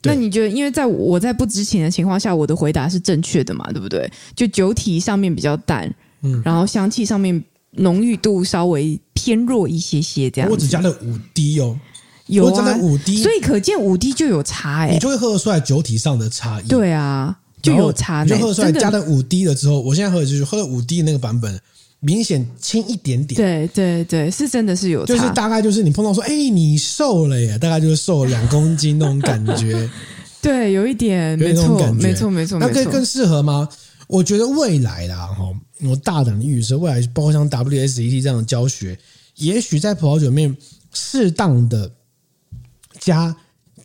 [0.03, 3.69] 那你觉得，因为在我在不知情的情况下，我的回答是正确的嘛？
[3.71, 4.09] 对不对？
[4.35, 5.91] 就酒体上面比较淡，
[6.21, 10.49] 嗯，然后香气上面浓郁度稍微偏弱一些些，这样。
[10.49, 11.77] 我只加了五滴哦，
[12.27, 16.67] 有啊，加了五滴，所以可见五滴就有差哎、欸，你就会喝得出来酒体上的差异。
[16.67, 17.37] 对啊。
[17.59, 21.59] 就有差，就喝出来加了五滴了之后，我现在喝的就是喝了五滴那个版本，
[21.99, 23.35] 明显轻一点点。
[23.35, 29.89] 对对对，是真的是有，就是大概就是你碰到说，哎，你瘦了耶，大概就是瘦了两公斤那种感觉。
[30.41, 32.59] 对，有一点，没错，没错，没错。
[32.59, 33.67] 那可以更适合吗？
[34.07, 35.49] 我觉得未来啦，哈，
[35.81, 38.97] 我大胆的预测，未来包括像 WSET 这样的教学，
[39.35, 40.55] 也许在葡萄酒里面
[40.93, 41.91] 适当的
[42.99, 43.35] 加。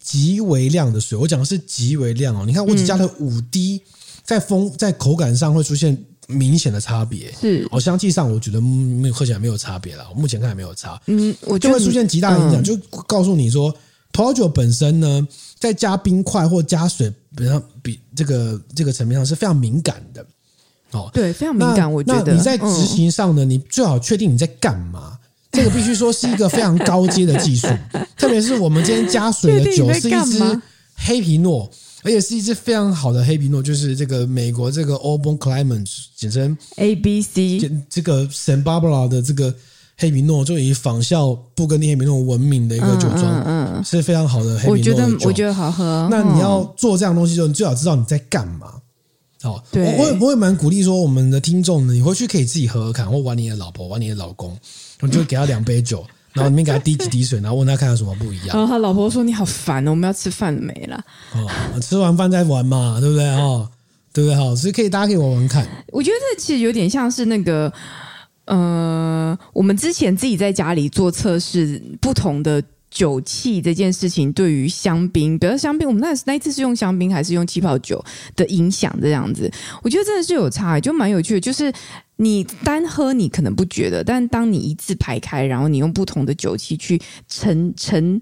[0.04, 2.42] 极为量的水，我讲的是极为量哦。
[2.44, 3.80] 你看，我只加了五滴，
[4.24, 7.32] 在风在口感上会出现明显的差别。
[7.40, 10.06] 是哦，香气上我觉得没有喝起来没有差别了。
[10.10, 11.00] 我目前看还没有差。
[11.06, 12.76] 嗯，我就会出现极大影响，就
[13.06, 13.74] 告诉你说，
[14.12, 15.26] 葡萄酒本身呢，
[15.58, 20.24] 在加冰块或加水，比方比这个这个层面上是非常敏感的。
[20.92, 21.90] 哦，对，非常敏感。
[21.90, 25.18] 我觉得你在执行上呢，你最好确定你在干嘛。
[25.50, 27.66] 这个必须说是一个非常高阶的技术，
[28.16, 30.62] 特别是我们今天加水的酒是一支
[30.94, 31.70] 黑皮诺，
[32.02, 37.36] 而且是一支非常好的黑皮诺，就是这个美国这个 Auburn Climate 简称 ABC，
[37.88, 39.54] 这个 San Barbara 的这个
[39.96, 44.92] 黑皮诺就以仿效布根地黑皮诺闻名的一个酒庄，嗯，嗯，嗯，是非常好的黑皮诺酒。
[44.92, 46.08] 我觉得我觉得好喝。
[46.10, 48.74] 那你要做这样东西，就你最好知道你在干嘛。
[49.42, 54.56] 好，对，我我我也蛮鼓励说，我们的听众呢，你回去可以自己喝喝看，或玩你的老婆，玩你的老公。
[55.00, 58.48] 我就给他两杯酒，然后里面给他滴几滴水，然后问他看有什么不一样。
[58.48, 61.02] 然后他老婆说：“你好烦哦，我们要吃饭了没了？”
[61.34, 63.26] 哦，吃完饭再玩嘛，对不对？
[63.36, 63.68] 哦，
[64.12, 64.38] 对不对？
[64.38, 65.66] 哦，所以可以，大家可以玩玩看。
[65.88, 67.72] 我觉得这其实有点像是那个，
[68.46, 72.62] 呃，我们之前自己在家里做测试，不同的。
[72.92, 78.04] 酒气这件事情对于香槟，比如香槟，我们那那一次是用香槟还是用气泡酒
[78.36, 79.50] 的影响这样子，
[79.82, 81.40] 我觉得真的是有差，就蛮有趣的。
[81.40, 81.72] 就是
[82.16, 88.20] 你单喝你可能不觉得，但当你一字排开，然后你用不同的酒气去沉沉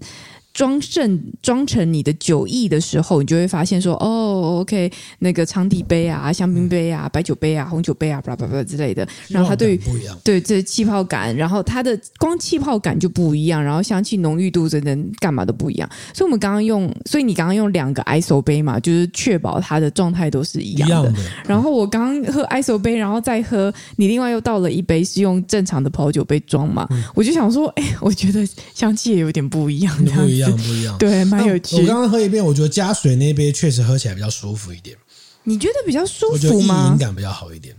[0.53, 9.07] 装盛装成你的酒意的时候，你就会发现说，哦，OK，那个长笛杯啊、香槟杯啊、白酒杯啊、红酒杯啊，巴拉巴拉之类的。
[9.29, 9.81] 然后它对于
[10.23, 15.89] 对这气泡感，然后它的光气泡感就不一样，然后香气浓郁度等等干嘛都不一样。
[16.13, 20.95] 所以我们刚刚用，所以你刚刚用两个 ISO 杯嘛，就是确保它的状态都是一样的。
[20.95, 21.13] 样的
[21.45, 29.95] 然后我刚刚喝 ISO 杯，然后再喝，你另外又倒了一杯是用正常的跑酒杯装嘛，嗯、我就想说，哎，我觉得香气也有点不一样，
[30.41, 31.23] 样，不一样，对。
[31.25, 31.77] 蛮有趣。
[31.77, 34.97] 我刚刚喝一遍，我觉得加水那杯确实喝起来比较舒服一点。
[35.43, 36.35] 你觉得比较舒服吗？
[36.35, 37.75] 我觉得意饮感比较好一点。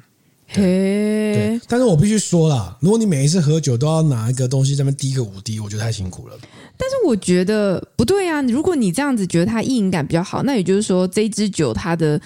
[0.55, 6.37] 对，对，但是我必须说啦，如果你每一次喝酒都要拿一个东西在那边滴个五滴，我觉得太辛苦了。
[6.77, 8.43] 但是我觉得不对啊！
[8.43, 12.21] 如果你这样子觉得它意淫感比较好，那也就是说这支酒它的。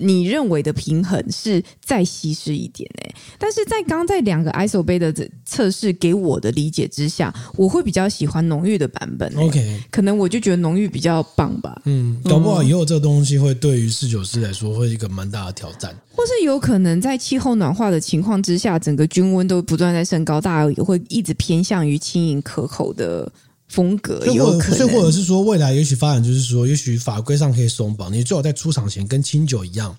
[0.00, 5.12] 你认为的平衡是再稀释一点哎，但是在刚在两个 ISO 杯的
[5.44, 9.32] 测试给我的理解之下，我会比较喜欢浓郁的版本。
[9.36, 11.82] OK，可能我就觉得浓郁比较棒吧。
[11.84, 23.30] 嗯，搞不好以后这个东西会对于侍酒师来说会一个蛮大的挑战，或是有可能在气候暖化的情况之下，整个均温都不断在升高，大家也会一直偏向于轻盈可口的。
[23.70, 29.96] 风格有可能，所以或者是说，未来也许发展就是说，也许法规上可以松绑，你最好在出厂前跟清酒一样，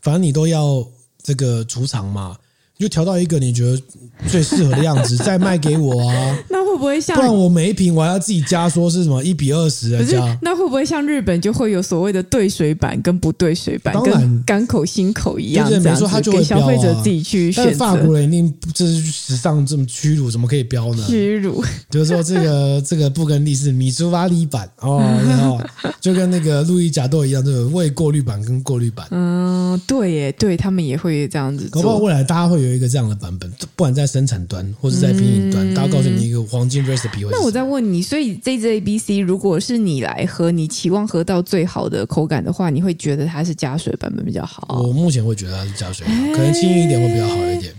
[0.00, 0.84] 反正你都要
[1.22, 2.36] 这个出厂嘛。
[2.80, 3.78] 就调到一个你觉得
[4.26, 6.38] 最适合的样子，再卖给我啊？
[6.48, 7.14] 那会不会像？
[7.14, 10.38] 不然我每一瓶我还要自己加，说是什么一比二十的加？
[10.40, 16.42] 那会不会像日本就会有所谓的兑水版跟不对水版，跟港口新口一样，就是没错，他就会啊。
[16.42, 17.78] 消费者自己去选择。
[17.78, 21.04] 法国人一定这是时尚这么屈辱，怎么可以标呢？
[21.06, 25.60] 屈辱， 就是说这个这个不跟利是米苏瓦里版哦， 然后
[26.00, 29.06] 就跟那个路易甲豆一样，这个未过滤版跟过滤版。
[29.10, 31.82] 嗯，对耶，对他们也会这样子做。
[31.82, 32.69] 搞不好未来大家会有。
[32.70, 37.28] 有一个这样的版本，不管在生产端或是在品饮端，大家告诉你一个黄金 recipe。
[37.30, 44.80] 那我再问你，所以这支 ABC 如果是你来喝，你期望喝到最好的口感的话，你会觉得它是加水版本比较好？
[44.82, 47.74] 我目前会觉得它是加水，可能轻盈一点会比较好一点。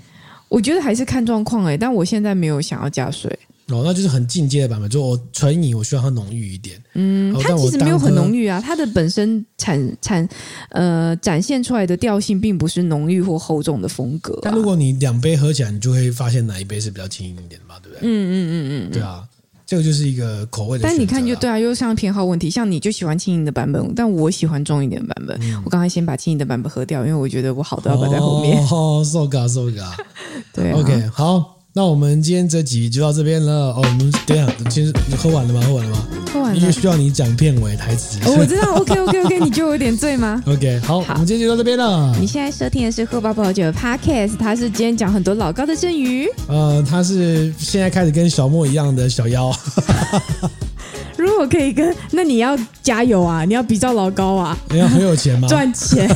[0.50, 3.40] 我觉得还是看状况哎，但我现在没有想要加水。
[3.74, 6.82] 哦，那就是很进阶的版本，就我纯饮，我需要它浓郁一点。
[6.94, 10.28] 嗯，它其实没有很浓郁啊，它的本身产产
[10.70, 14.42] 呃展现出来的调性并不是浓郁或厚重的风格，啊。
[14.44, 18.02] 但如果你两杯喝起来，你就会发现哪一杯是比较轻盈一点的嘛，对不对？
[18.02, 19.24] 嗯嗯嗯嗯，对啊，
[19.66, 20.84] 这个就是一个口味的。
[20.84, 25.40] 但你看就对啊，又像偏好问题，像你就喜欢轻盈的版本，但我喜欢重一点的版本。
[25.42, 28.62] 嗯、我刚才先把轻盈的版本喝掉，因为我觉得我好的要摆在后面。
[28.68, 29.94] 哦，so ga so ga，
[30.54, 31.61] 对、啊、，OK，好。
[31.74, 33.76] 那我们今天这集就到这边了哦。
[33.78, 35.62] 我们等下，其实你喝完了吗？
[35.66, 36.08] 喝完了吗？
[36.34, 36.60] 喝完了。
[36.60, 38.20] 因为需要你讲片尾台词。
[38.26, 38.74] 哦，我知道。
[38.76, 42.14] OK OK OK， 你觉得我有点醉吗？OK，好，好，我们今天就到这边了。
[42.20, 46.28] 你现在收听的是喝吧葡萄酒的 Podcast，他是今天讲很多老高的阵雨。
[46.48, 49.50] 呃，他是现在开始跟小莫一样的小妖。
[51.18, 53.46] 如果可以跟，那你要加油啊！
[53.46, 54.58] 你要比较老高啊！
[54.72, 55.48] 你要很有钱吗？
[55.48, 56.14] 赚钱。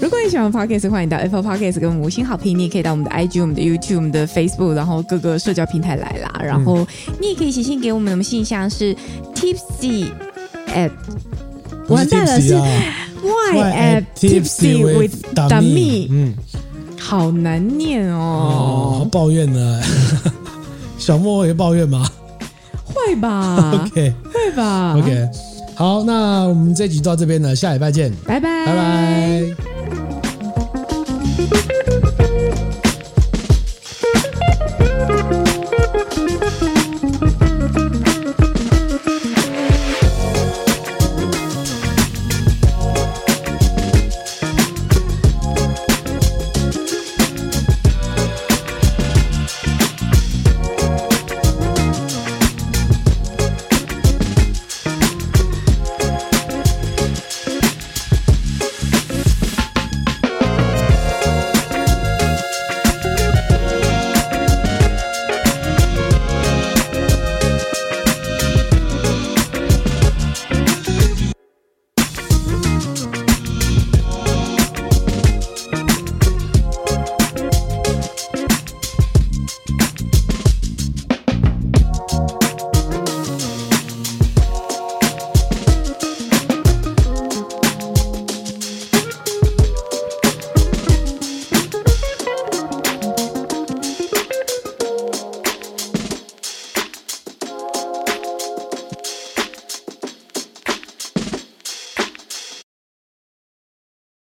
[0.00, 2.58] 如果你喜欢 Podcast，欢迎到 Apple Podcast 给我们五星好评。
[2.58, 6.40] 你也可以到我们的 IG、我们的 YouTube、我们的 Facebook，然后各个社交平台来啦。
[6.42, 6.86] 然后
[7.20, 8.94] 你也可以写信给我们，我们信箱是
[9.34, 10.06] Tipsy
[10.68, 10.90] at，
[11.88, 16.08] 完蛋了是 Why at Tipsy with Dami。
[16.10, 16.34] 嗯，
[16.98, 19.82] 好难念哦，好抱怨呢。
[20.98, 22.08] 小莫会抱怨吗？
[22.84, 23.86] 会吧。
[23.86, 24.96] OK，会吧。
[24.96, 25.28] OK。
[25.76, 29.73] 好，那我们这集到这边了，下礼拜见，拜拜，拜拜。
[31.36, 31.93] Thank you.